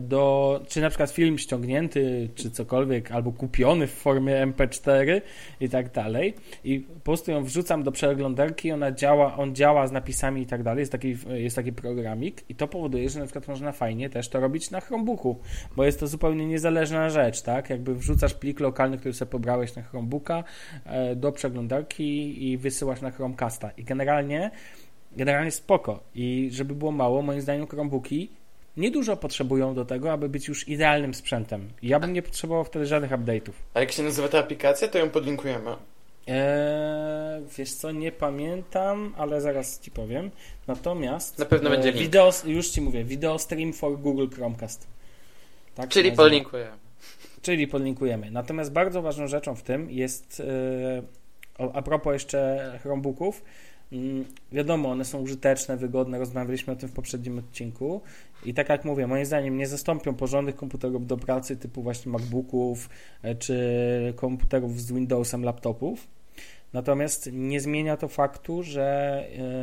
[0.00, 5.20] do, czy na przykład film ściągnięty, czy cokolwiek, albo kupiony w formie MP4
[5.60, 6.34] i tak dalej.
[6.64, 10.62] I po prostu ją wrzucam do przeglądarki, ona działa, on działa z napisami i tak
[10.62, 14.28] dalej, jest taki, jest taki programik i to powoduje, że na przykład można fajnie też
[14.28, 15.38] to robić na Chromebooku,
[15.76, 17.70] bo jest to zupełnie niezależna rzecz, tak?
[17.70, 20.44] Jakby wrzucasz plik lokalny, który sobie pobrałeś na Chromebooka
[20.84, 23.70] e, do przeglądarki i wysyłasz na Chromecasta.
[23.76, 24.50] I generalnie
[25.16, 26.00] generalnie spoko.
[26.14, 28.30] I żeby było mało, moim zdaniem Chromebooki
[28.76, 31.68] niedużo potrzebują do tego, aby być już idealnym sprzętem.
[31.82, 33.52] Ja bym nie potrzebował wtedy żadnych update'ów.
[33.74, 35.70] A jak się nazywa ta aplikacja, to ją podlinkujemy.
[36.26, 40.30] Eee, wiesz co, nie pamiętam, ale zaraz ci powiem.
[40.66, 41.38] Natomiast.
[41.38, 42.02] Na pewno e, będzie link.
[42.02, 44.86] Wideo, już ci mówię, Video Stream for Google Chromecast.
[45.74, 46.76] Tak Czyli podlinkujemy.
[47.42, 48.30] Czyli podlinkujemy.
[48.30, 50.42] Natomiast bardzo ważną rzeczą w tym jest,
[51.58, 53.42] e, a propos jeszcze Chromebooków,
[54.52, 58.00] wiadomo, one są użyteczne, wygodne, rozmawialiśmy o tym w poprzednim odcinku
[58.44, 62.90] i tak jak mówię, moim zdaniem nie zastąpią porządnych komputerów do pracy typu właśnie MacBooków
[63.22, 63.56] e, czy
[64.16, 66.06] komputerów z Windowsem, laptopów.
[66.72, 68.84] Natomiast nie zmienia to faktu, że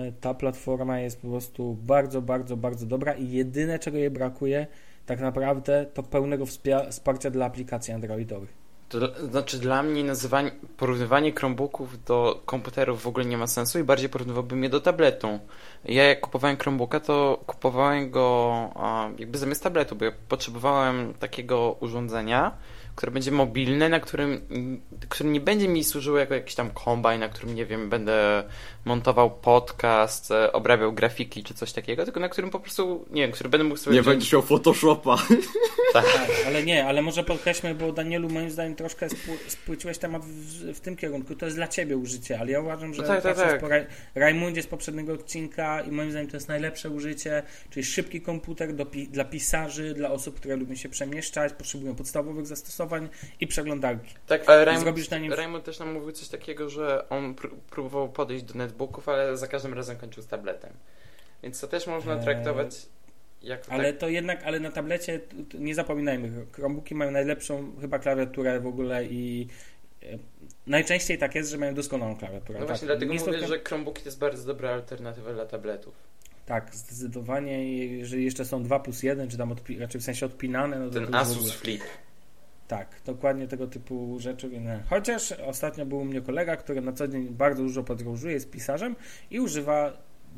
[0.07, 4.67] e, ta platforma jest po prostu bardzo, bardzo, bardzo dobra i jedyne czego jej brakuje
[5.05, 6.45] tak naprawdę to pełnego
[6.89, 8.58] wsparcia dla aplikacji androidowych.
[8.89, 8.99] To
[9.31, 14.09] znaczy dla mnie nazywanie, porównywanie Chromebooków do komputerów w ogóle nie ma sensu i bardziej
[14.09, 15.39] porównywałbym je do tabletu.
[15.85, 18.69] Ja jak kupowałem Chromebooka, to kupowałem go
[19.17, 22.51] jakby zamiast tabletu, bo ja potrzebowałem takiego urządzenia,
[22.95, 24.41] które będzie mobilne, na którym,
[25.09, 28.43] który nie będzie mi służyło jako jakiś tam kombajn, na którym, nie wiem, będę
[28.85, 33.31] montował podcast, e, obrabiał grafiki czy coś takiego, tylko na którym po prostu, nie wiem,
[33.31, 33.95] który będę mógł sobie...
[33.95, 34.13] Nie wziąć...
[34.13, 35.17] będziesz miał Photoshopa.
[35.93, 36.05] Tak.
[36.13, 36.29] tak.
[36.47, 39.07] ale nie, ale może podkreślmy, bo Danielu moim zdaniem troszkę
[39.47, 41.35] spłyciłeś temat w, w, tym kierunku.
[41.35, 43.61] To jest dla ciebie użycie, ale ja uważam, że no tak, tak, tak.
[43.61, 48.21] po Raj Rajmundzie z poprzedniego odcinka i moim zdaniem to jest najlepsze użycie, czyli szybki
[48.21, 53.09] komputer do, dla pisarzy, dla osób, które lubią się przemieszczać, potrzebują podstawowych zastosowań
[53.39, 54.13] i przeglądarki.
[54.27, 55.33] Tak, ale Raymond, nim...
[55.33, 59.47] Raymond też nam mówił coś takiego, że on pr próbował podejść do netbooków, ale za
[59.47, 60.73] każdym razem kończył z tabletem.
[61.43, 62.85] Więc to też można eee, traktować
[63.41, 64.01] jako Ale tak...
[64.01, 65.19] to jednak, ale na tablecie
[65.53, 69.47] nie zapominajmy, Chromebooki mają najlepszą chyba klawiaturę w ogóle i
[70.03, 70.05] e,
[70.67, 72.59] najczęściej tak jest, że mają doskonałą klawiaturę.
[72.59, 72.97] No właśnie, tak.
[72.97, 75.93] dlatego mówię, że Chromebooki to jest bardzo dobra alternatywa dla tabletów.
[76.45, 77.87] Tak, zdecydowanie.
[77.97, 80.93] Jeżeli jeszcze są 2 plus 1, czy tam odpi- raczej w sensie odpinane, no to
[80.93, 81.81] Ten Asus Flip.
[82.69, 84.49] Tak, dokładnie tego typu rzeczy.
[84.89, 88.95] Chociaż ostatnio był u mnie kolega, który na co dzień bardzo dużo podróżuje, jest pisarzem
[89.31, 89.93] i używa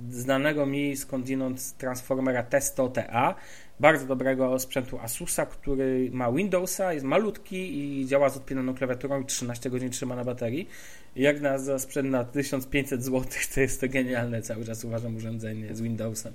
[0.10, 3.36] znanego mi skądinąd Transformera Testo TA,
[3.80, 9.26] bardzo dobrego sprzętu Asusa, który ma Windowsa, jest malutki i działa z odpinaną klawiaturą i
[9.26, 10.70] 13 godzin trzyma na baterii.
[11.16, 13.24] Jak na za sprzęt na 1500 zł,
[13.56, 16.34] to jest to genialne cały czas uważam urządzenie z Windowsem.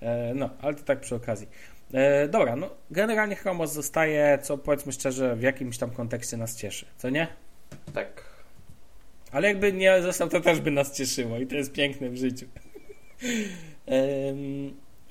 [0.00, 1.48] E, no, ale to tak przy okazji.
[1.92, 6.86] E, dobra, no generalnie Chromos zostaje, co powiedzmy szczerze, w jakimś tam kontekście nas cieszy,
[6.96, 7.28] co nie?
[7.94, 8.32] Tak.
[9.32, 12.46] Ale jakby nie został, to też by nas cieszyło i to jest piękne w życiu.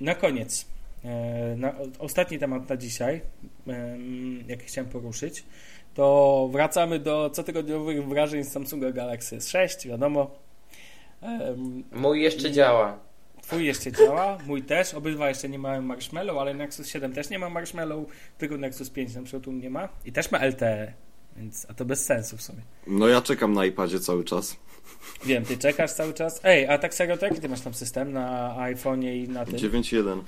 [0.01, 0.65] na koniec,
[1.05, 3.21] e, na, ostatni temat na dzisiaj,
[4.47, 5.43] jaki chciałem poruszyć,
[5.93, 10.31] to wracamy do cotygodniowych wrażeń z Samsunga Galaxy S6, wiadomo.
[11.91, 13.10] Mój jeszcze działa.
[13.41, 14.93] Twój jeszcze działa, mój też.
[14.93, 18.05] Obydwa jeszcze nie mają marshmallow, ale Nexus 7 też nie ma marshmallow,
[18.37, 19.89] tylko Nexus 5 na przykład nie ma.
[20.05, 20.93] I też ma LTE,
[21.37, 22.61] więc a to bez sensu w sumie.
[22.87, 24.55] No ja czekam na iPadzie cały czas.
[25.25, 26.39] Wiem, ty czekasz cały czas.
[26.43, 29.55] Ej, a tak serio, to jaki ty masz tam system na iPhone'ie i na tym?
[29.55, 30.21] 9.1.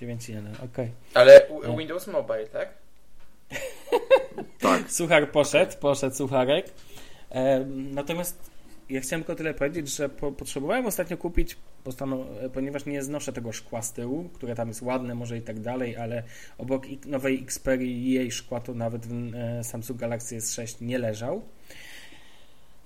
[0.00, 0.66] 9.1, okej.
[0.72, 0.90] Okay.
[1.14, 1.46] Ale
[1.78, 2.68] Windows Mobile, tak?
[4.60, 4.90] tak.
[4.92, 6.66] Suchar poszedł, poszedł sucharek.
[7.30, 8.49] E, natomiast
[8.90, 11.56] ja chciałem tylko tyle powiedzieć, że po, potrzebowałem ostatnio kupić,
[12.54, 15.96] ponieważ nie znoszę tego szkła z tyłu, które tam jest ładne może i tak dalej,
[15.96, 16.22] ale
[16.58, 21.42] obok nowej Xperia jej szkła to nawet w e, Samsung Galaxy S6 nie leżał.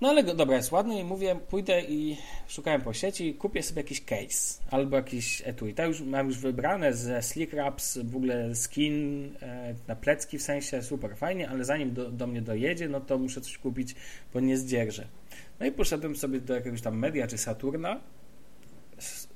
[0.01, 2.17] No ale dobra, jest ładny i mówię, pójdę i
[2.49, 5.75] szukałem po sieci, kupię sobie jakiś case albo jakiś etui.
[5.75, 10.43] To już mam już wybrane ze Slick Wraps, w ogóle skin e, na plecki w
[10.43, 13.95] sensie, super fajnie, ale zanim do, do mnie dojedzie, no to muszę coś kupić,
[14.35, 15.07] bo nie zdzierżę.
[15.61, 18.01] No i poszedłem sobie do jakiegoś tam Media czy Saturna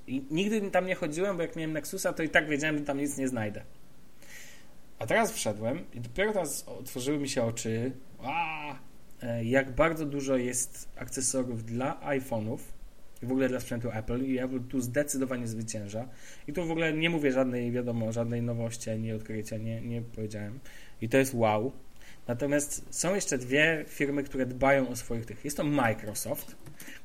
[0.06, 2.98] i nigdy tam nie chodziłem, bo jak miałem Nexusa, to i tak wiedziałem, że tam
[2.98, 3.62] nic nie znajdę.
[4.98, 7.92] A teraz wszedłem i dopiero teraz otworzyły mi się oczy.
[8.22, 8.78] Aaa,
[9.22, 12.58] e, jak bardzo dużo jest akcesoriów dla iPhone'ów
[13.22, 16.08] i w ogóle dla sprzętu Apple i Apple tu zdecydowanie zwycięża.
[16.46, 20.58] I tu w ogóle nie mówię żadnej, wiadomo, żadnej nowości, ani odkrycia, nie, nie powiedziałem.
[21.00, 21.72] I to jest wow.
[22.28, 25.44] Natomiast są jeszcze dwie firmy, które dbają o swoich tych.
[25.44, 26.56] Jest to Microsoft,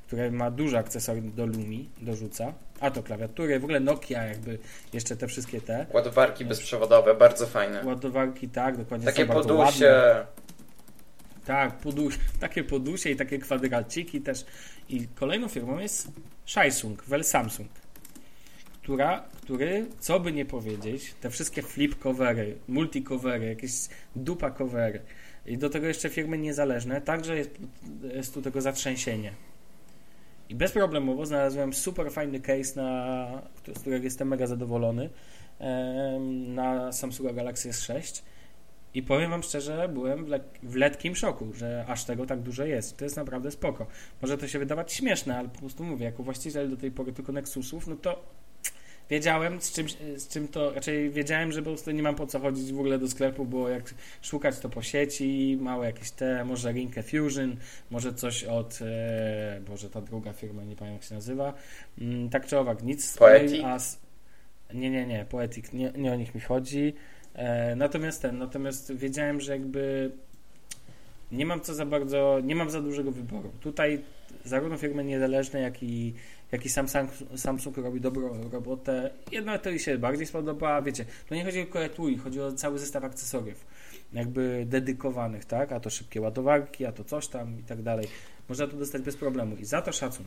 [0.07, 2.53] które ma dużo akcesoriów do Lumi, dorzuca.
[2.79, 4.59] A to klawiatury, w ogóle Nokia jakby
[4.93, 5.85] jeszcze te wszystkie te.
[5.93, 7.85] Ładowarki bezprzewodowe, bardzo fajne.
[7.85, 9.05] Ładowarki, tak, dokładnie.
[9.05, 10.25] Takie podusie.
[11.45, 14.45] Tak, podusie, takie podusie i takie kwadraciki też.
[14.89, 16.07] I kolejną firmą jest
[16.45, 17.69] Samsung, Well Samsung,
[18.81, 23.71] która, który, co by nie powiedzieć, te wszystkie flip covery, multi covery, jakieś
[24.15, 24.99] dupa covery
[25.45, 27.51] i do tego jeszcze firmy niezależne, także jest,
[28.15, 29.33] jest tu tego zatrzęsienie.
[30.49, 33.41] I bezproblemowo znalazłem super fajny case, na,
[33.75, 35.09] z którego jestem mega zadowolony,
[36.47, 38.23] na Samsunga Galaxy S6.
[38.93, 42.65] I powiem Wam szczerze, byłem w, lek w letkim szoku, że aż tego tak dużo
[42.65, 42.97] jest.
[42.97, 43.87] To jest naprawdę spoko.
[44.21, 47.31] Może to się wydawać śmieszne, ale po prostu mówię, jako właściciel do tej pory tylko
[47.31, 48.23] Nexusów, no to
[49.09, 52.39] wiedziałem, z czym, z czym to, raczej wiedziałem, że po prostu nie mam po co
[52.39, 56.71] chodzić w ogóle do sklepu, bo jak szukać to po sieci, małe jakieś te, może
[56.71, 57.55] Rinkę Fusion,
[57.91, 61.53] może coś od, e, boże, ta druga firma, nie pamiętam jak się nazywa,
[62.01, 63.17] mm, tak czy owak, nic.
[63.17, 63.63] Poetic?
[63.63, 63.79] A,
[64.73, 66.93] nie, nie, nie, Poetic, nie, nie o nich mi chodzi.
[67.33, 70.11] E, natomiast ten, natomiast wiedziałem, że jakby
[71.31, 73.51] nie mam co za bardzo, nie mam za dużego wyboru.
[73.61, 74.01] Tutaj
[74.45, 76.13] zarówno firmy niezależne, jak i
[76.53, 79.09] jaki Samsung, Samsung robi dobrą robotę.
[79.31, 82.51] Jedna to mi się bardziej spodoba, wiecie, to nie chodzi tylko o etui, chodzi o
[82.51, 83.65] cały zestaw akcesoriów,
[84.13, 88.07] jakby dedykowanych, tak, a to szybkie ładowarki, a to coś tam i tak dalej.
[88.49, 90.25] Można tu dostać bez problemu i za to szacun.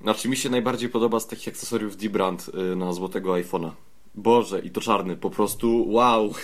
[0.00, 3.70] Znaczy mi się najbardziej podoba z takich akcesoriów D-Brand y, na złotego iPhone'a.
[4.14, 6.34] Boże, i to czarny, po prostu wow.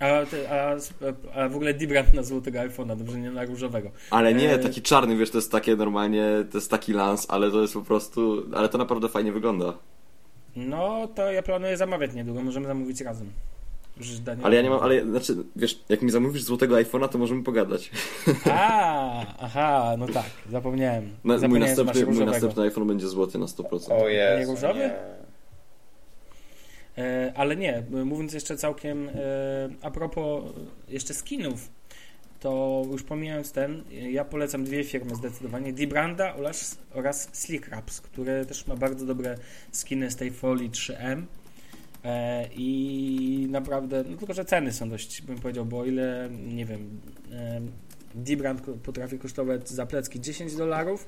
[0.00, 0.76] A, a,
[1.34, 3.90] a w ogóle Dibrand na złotego iPhone'a, dobrze, nie na różowego.
[4.10, 4.58] Ale nie, e...
[4.58, 7.82] taki czarny, wiesz, to jest takie normalnie, to jest taki lans, ale to jest po
[7.82, 9.74] prostu, ale to naprawdę fajnie wygląda.
[10.56, 13.30] No, to ja planuję zamawiać niedługo, możemy zamówić razem.
[14.42, 17.90] Ale ja nie mam, ale znaczy, wiesz, jak mi zamówisz złotego iPhone'a, to możemy pogadać.
[18.50, 21.10] A, aha, no tak, zapomniałem.
[21.24, 23.92] Na, zapomniałem mój, następny, mój następny iPhone będzie złoty na 100%.
[23.92, 24.48] O jest.
[24.48, 24.78] Nie różowy?
[24.78, 25.19] Nie.
[26.98, 29.12] E, ale nie, mówiąc jeszcze całkiem e,
[29.82, 30.44] a propos
[30.88, 31.68] jeszcze skinów,
[32.40, 37.70] to już pomijając ten, ja polecam dwie firmy zdecydowanie, Dibranda oraz, oraz Slick
[38.02, 39.38] które też ma bardzo dobre
[39.72, 41.22] skiny z tej folii 3M
[42.04, 47.00] e, i naprawdę, no tylko, że ceny są dość, bym powiedział, bo ile, nie wiem,
[48.14, 51.06] Dibrand potrafi kosztować za plecki 10 dolarów,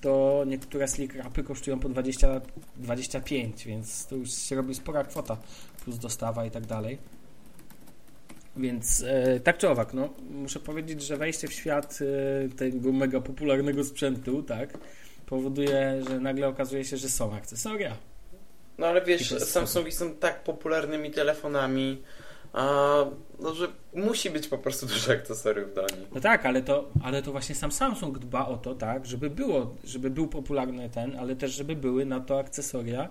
[0.00, 2.40] to niektóre slick rapy kosztują po 20,
[2.76, 5.36] 25, więc to już się robi spora kwota,
[5.84, 6.98] plus dostawa i tak dalej.
[8.56, 11.98] Więc e, tak czy owak, no, muszę powiedzieć, że wejście w świat
[12.46, 14.78] e, tego mega popularnego sprzętu, tak,
[15.26, 17.96] powoduje, że nagle okazuje się, że są akcesoria.
[18.78, 22.02] No ale wiesz, Samsungi są tak popularnymi telefonami,
[22.52, 23.04] a,
[23.40, 26.12] no, że musi być po prostu dużo akcesoriów do nich.
[26.14, 29.74] No tak, ale to, ale to właśnie sam Samsung dba o to, tak, żeby było,
[29.84, 33.08] żeby był popularny ten, ale też żeby były na to akcesoria,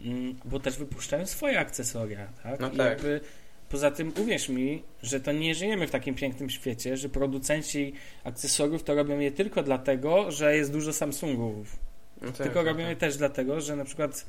[0.00, 2.60] mm, bo też wypuszczają swoje akcesoria, tak?
[2.60, 2.86] No I tak.
[2.86, 3.20] Jakby,
[3.68, 7.92] poza tym uwierz mi, że to nie żyjemy w takim pięknym świecie, że producenci
[8.24, 11.76] akcesoriów to robią je tylko dlatego, że jest dużo Samsungów.
[12.22, 12.88] No tak, tylko robią tak.
[12.88, 14.24] je też dlatego, że na przykład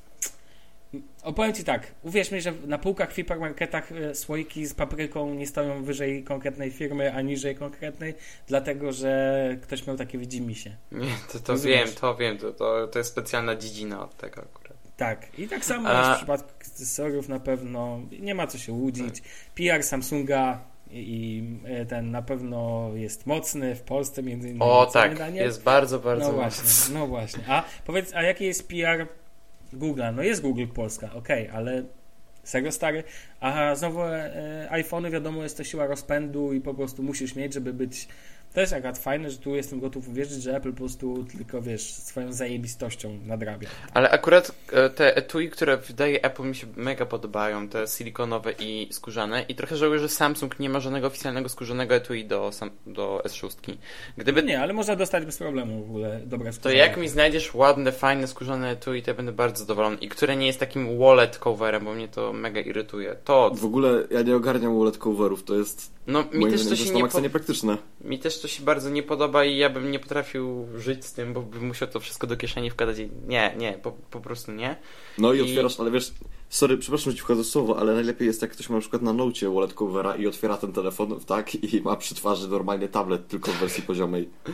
[1.24, 5.48] Opowiem Ci tak, uwierz mi, że na półkach w hipermarketach e, słoiki z papryką nie
[5.48, 8.14] stoją wyżej konkretnej firmy, a niżej konkretnej,
[8.48, 10.76] dlatego, że ktoś miał takie widzimisię.
[10.92, 14.78] Nie, to, to wiem, to wiem, to, to, to jest specjalna dziedzina od tego akurat.
[14.98, 16.14] Tak, i tak samo a...
[16.14, 19.22] w przypadku akcesoriów na pewno nie ma co się łudzić.
[19.22, 19.30] Tak.
[19.56, 20.60] PR Samsunga
[20.92, 24.62] i e, ten na pewno jest mocny w Polsce między innymi.
[24.64, 27.44] O tak, jest bardzo, bardzo No właśnie, no właśnie.
[27.48, 29.08] A powiedz, a jaki jest PR
[29.74, 31.84] Google, no jest Google Polska, ok, ale
[32.43, 33.03] serio stary,
[33.39, 37.74] a znowu e, iPhony wiadomo jest to siła rozpędu i po prostu musisz mieć, żeby
[37.74, 38.07] być
[38.54, 42.34] też akurat fajne, że tu jestem gotów uwierzyć, że Apple po prostu tylko, wiesz, swoją
[42.34, 43.70] zajebistością nadrabia.
[43.93, 48.88] Ale akurat e, te etui, które wydaje Apple mi się mega podobają, te silikonowe i
[48.91, 52.52] skórzane i trochę żałuję, że Samsung nie ma żadnego oficjalnego skórzanego etui do,
[52.86, 53.50] do S6.
[54.18, 54.43] Gdyby...
[54.43, 56.76] Nie, ale można dostać bez problemu w ogóle dobre skórzane.
[56.76, 60.36] To jak mi znajdziesz ładne, fajne skórzane etui, to ja będę bardzo zadowolony i które
[60.36, 63.16] nie jest takim wallet coverem, bo mnie to mega irytuje.
[63.24, 63.52] To...
[63.56, 67.07] W ogóle ja nie ogarniam wallet coverów, to jest no, mi też to się nie
[67.07, 67.20] po...
[67.20, 67.78] niepraktyczne.
[68.01, 71.34] Mi też to się bardzo nie podoba i ja bym nie potrafił żyć z tym,
[71.34, 74.76] bo bym musiał to wszystko do kieszeni wkładać i nie, nie, po, po prostu nie.
[75.18, 76.12] No i, I otwierasz, ale wiesz,
[76.49, 79.14] sorry, przepraszam, że ci wchodzę słowo, ale najlepiej jest jak ktoś ma na przykład na
[79.14, 83.51] nocie wallet covera i otwiera ten telefon, tak, i ma przy twarzy normalnie tablet, tylko
[83.51, 84.30] w wersji poziomej.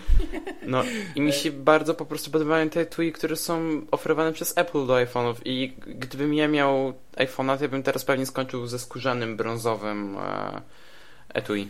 [0.68, 0.84] No
[1.16, 4.93] i mi się bardzo po prostu podobają te tui, które są oferowane przez Apple do
[4.93, 10.18] iPhone'ów i gdybym ja miał iPhone'a, to ja bym teraz pewnie skończył ze skórzanym, brązowym
[10.18, 10.62] e,
[11.36, 11.68] etui.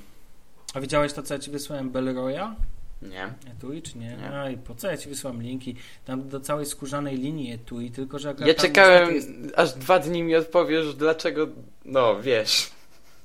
[0.74, 2.56] A widziałeś to, co ja ci wysłałem Belroya?
[3.02, 3.34] Nie.
[3.52, 4.18] Etui czy nie?
[4.18, 4.32] nie.
[4.32, 5.76] Aj, po co ja ci wysłałem linki?
[6.06, 8.36] Tam do całej skórzanej linii etui, tylko że...
[8.46, 9.30] Ja czekałem, jest...
[9.56, 11.48] aż dwa dni mi odpowiesz, dlaczego...
[11.86, 12.72] No, wiesz.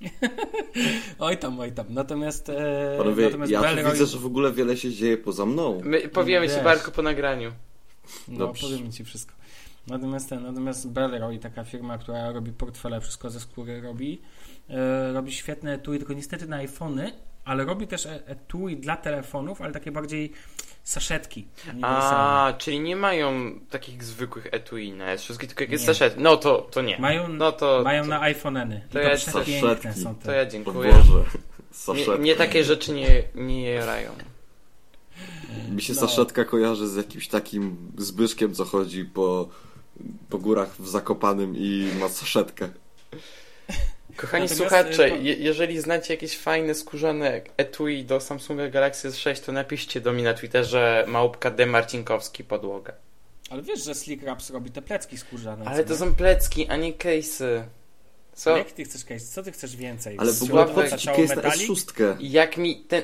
[1.19, 1.87] oj tam, oj tam.
[1.91, 2.49] Natomiast...
[2.49, 3.93] E, Panowie, natomiast ja Belroy...
[3.93, 5.81] widzę, że w ogóle wiele się dzieje poza mną.
[5.85, 7.53] My powiemy no, ci, Barku, po nagraniu.
[8.29, 8.67] No, Dobrze.
[8.67, 9.33] powiemy ci wszystko.
[9.87, 14.21] Natomiast ten, natomiast Belroy, taka firma, która robi portfele, wszystko ze skóry robi,
[15.13, 17.13] robi świetne etui, tylko niestety na iPhony,
[17.45, 20.33] ale robi też e, etui dla telefonów, ale takie bardziej
[20.85, 21.47] saszetki.
[21.83, 26.15] A, czyli nie mają takich zwykłych etui na S6, tylko jak jest saszet.
[26.19, 26.99] No to, to nie.
[26.99, 28.81] Mają, no to, mają to, na iPhone-eny.
[28.93, 30.01] To, ja, saszetki.
[30.03, 30.25] są te.
[30.25, 30.93] To ja dziękuję.
[31.87, 34.11] Boże, nie, nie, takie rzeczy nie, nie jarają.
[35.71, 36.01] Mi się no.
[36.01, 39.49] saszetka kojarzy z jakimś takim Zbyszkiem, co chodzi po,
[40.29, 42.69] po górach w Zakopanym i ma saszetkę.
[44.17, 49.45] Kochani Natomiast słuchacze, e, je, jeżeli znacie jakieś fajne skórzane etui do Samsunga Galaxy S6,
[49.45, 51.67] to napiszcie do mnie na Twitterze małpka D.
[51.67, 52.93] Marcinkowski podłoga.
[53.51, 55.65] Ale wiesz, że Slick Wraps robi te plecki skórzane.
[55.65, 57.63] Ale to są plecki, a nie case'y.
[58.33, 58.57] Co?
[58.57, 59.27] Jak ty chcesz case?
[59.27, 60.17] Co ty chcesz więcej?
[60.19, 62.17] Ale w ogóle po ci case na S6?
[62.21, 63.03] Jak mi ten...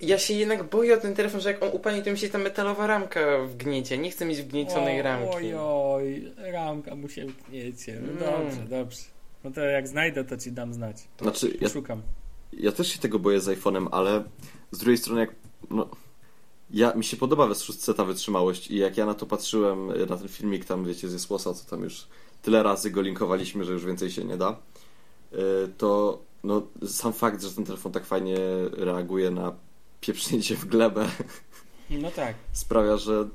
[0.00, 2.38] Ja się jednak boję o ten telefon, że jak on upadnie, to mi się ta
[2.38, 3.98] metalowa ramka wgniecie.
[3.98, 5.36] Nie chcę mieć wgniecionej ramki.
[5.36, 8.00] Oj, oj, ramka mu się wgniecie.
[8.02, 8.44] No mm.
[8.44, 9.02] dobrze, dobrze.
[9.44, 10.96] No to jak znajdę, to ci dam znać.
[11.20, 12.02] Znaczy, ja, szukam.
[12.52, 14.24] Ja też się tego boję z iPhone'em, ale
[14.70, 15.34] z drugiej strony, jak.
[15.70, 15.88] No,
[16.70, 20.16] ja, mi się podoba w 6 ta wytrzymałość i jak ja na to patrzyłem, na
[20.16, 22.06] ten filmik tam, wiecie, z Jesłosa, co tam już
[22.42, 24.58] tyle razy go linkowaliśmy, że już więcej się nie da,
[25.32, 25.36] y,
[25.78, 28.38] to no, sam fakt, że ten telefon tak fajnie
[28.72, 29.52] reaguje na
[30.00, 31.08] pieprznięcie w glebę,
[31.90, 32.34] no tak.
[32.52, 33.28] sprawia, że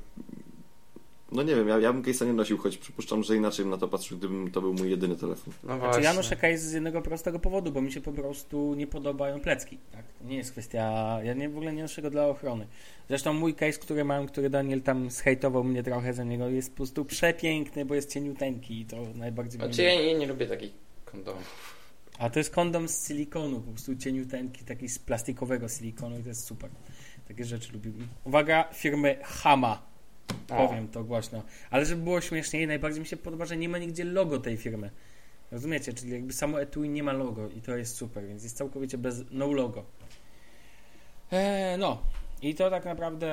[1.32, 3.78] no nie wiem, ja, ja bym case'a nie nosił, choć przypuszczam, że inaczej bym na
[3.78, 5.54] to patrzył, gdybym to był mój jedyny telefon.
[5.62, 8.86] No znaczy, ja noszę case z jednego prostego powodu, bo mi się po prostu nie
[8.86, 9.78] podobają plecki.
[9.92, 10.04] Tak?
[10.18, 10.82] To nie jest kwestia...
[11.22, 12.66] Ja nie, w ogóle nie noszę go dla ochrony.
[13.08, 16.76] Zresztą mój case, który mam, który Daniel tam zhejtował mnie trochę za niego, jest po
[16.76, 19.60] prostu przepiękny, bo jest cieniuteńki i to najbardziej...
[19.60, 20.72] Znaczy ja nie, nie lubię takich
[21.04, 21.80] kondomów.
[22.18, 26.28] A to jest kondom z silikonu, po prostu cieniuteńki, taki z plastikowego silikonu i to
[26.28, 26.70] jest super.
[27.28, 27.90] Takie rzeczy lubię.
[28.24, 29.89] Uwaga, firmy Hama.
[30.46, 31.42] Powiem to głośno.
[31.70, 34.90] Ale żeby było śmieszniej, najbardziej mi się podoba, że nie ma nigdzie logo tej firmy.
[35.52, 35.92] Rozumiecie?
[35.92, 39.24] Czyli jakby samo etui nie ma logo i to jest super, więc jest całkowicie bez
[39.30, 39.84] no logo.
[41.32, 42.02] Eee, no.
[42.42, 43.26] I to tak naprawdę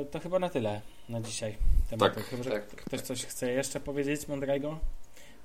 [0.00, 1.56] e, to chyba na tyle na dzisiaj.
[1.90, 2.14] Tematu.
[2.14, 4.78] Tak, chyba, tak, ktoś coś chce jeszcze powiedzieć, Mądrego?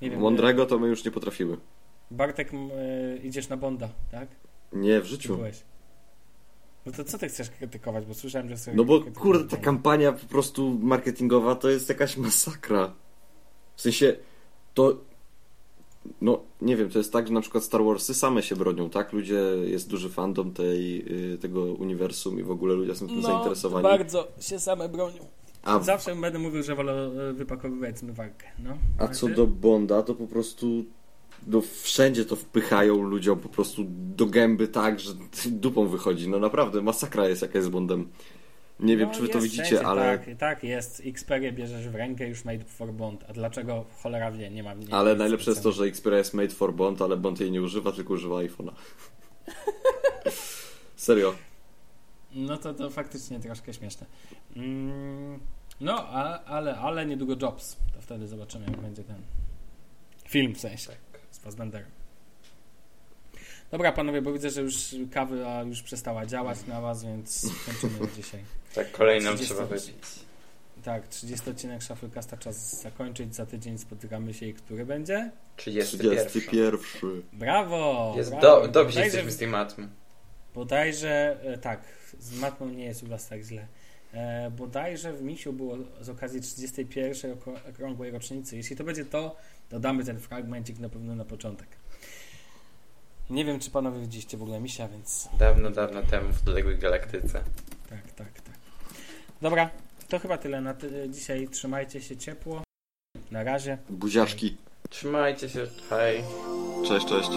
[0.01, 0.19] Nie wiem.
[0.19, 1.57] Mądrego e, to my już nie potrafimy.
[2.11, 4.27] Bartek, e, idziesz na Bonda, tak?
[4.73, 5.39] Nie, w życiu.
[6.85, 8.05] No to co ty chcesz krytykować?
[8.05, 8.77] Bo słyszałem, że sobie.
[8.77, 12.93] No bo kurde, ta kampania po prostu marketingowa to jest jakaś masakra.
[13.75, 14.15] W sensie
[14.73, 14.97] to.
[16.21, 19.13] No, nie wiem, to jest tak, że na przykład Star Warsy same się bronią, tak?
[19.13, 23.27] Ludzie, jest duży fandom tej, y, tego uniwersum i w ogóle ludzie są tym no,
[23.27, 23.83] zainteresowani.
[23.83, 25.25] bardzo się same bronią.
[25.63, 28.47] A Zawsze będę mówił, że wolę y, wypakowywać zmywarkę.
[28.59, 28.77] No.
[28.97, 30.85] A co do Bonda, to po prostu
[31.47, 35.13] no wszędzie to wpychają ludziom po prostu do gęby tak, że
[35.51, 36.29] dupą wychodzi.
[36.29, 38.09] No naprawdę, masakra jest jaka jest Bondem.
[38.79, 40.19] Nie wiem, no, czy wy to widzicie, wszędzie, ale...
[40.19, 41.01] Tak, tak jest.
[41.05, 43.23] Xperia bierzesz w rękę już made for Bond.
[43.29, 44.79] A dlaczego cholera wie, nie mam...
[44.79, 47.61] Nie ale najlepsze jest to, że Xperia jest made for Bond, ale Bond jej nie
[47.61, 48.71] używa, tylko używa iPhone'a.
[50.95, 51.35] Serio.
[52.35, 54.05] No to, to faktycznie troszkę śmieszne.
[54.55, 55.39] Mm,
[55.81, 56.07] no,
[56.45, 57.77] ale, ale niedługo Jobs.
[57.93, 59.21] To wtedy zobaczymy, jak będzie ten
[60.29, 60.91] film w sensie.
[61.45, 61.89] Fassbenderem.
[63.71, 68.39] Dobra, panowie, bo widzę, że już kawa już przestała działać na was, więc kończymy dzisiaj.
[68.75, 69.53] Tak, kolejną 30...
[69.53, 70.25] trzeba wypić.
[70.83, 73.35] Tak, 30 odcinek Shufflecasta czas zakończyć.
[73.35, 75.31] Za tydzień spotykamy się i który będzie?
[75.55, 76.27] 31.
[76.27, 77.23] 31.
[77.33, 78.13] Brawo!
[78.17, 78.61] Jest brawo.
[78.61, 79.87] Do, dobrze jesteśmy z tej matmy.
[80.53, 81.81] Bodajże, e, tak,
[82.19, 83.67] z matmą nie jest u Was tak źle.
[84.13, 87.37] E, bodajże w Misiu było z okazji 31.
[87.69, 88.57] okrągłej rocznicy.
[88.57, 89.35] Jeśli to będzie to,
[89.69, 91.67] dodamy ten fragmencik na pewno na początek.
[93.29, 95.29] Nie wiem, czy panowie widzieliście w ogóle Misia, więc...
[95.39, 97.43] Dawno, dawno temu w odległej galaktyce.
[97.89, 98.53] Tak, tak, tak.
[99.41, 99.69] Dobra,
[100.07, 101.47] to chyba tyle na ty dzisiaj.
[101.47, 102.63] Trzymajcie się ciepło.
[103.31, 103.77] Na razie.
[103.89, 104.57] Buziaszki.
[104.89, 105.67] Trzymajcie się.
[105.89, 106.23] Hej.
[106.87, 107.29] Cześć, cześć.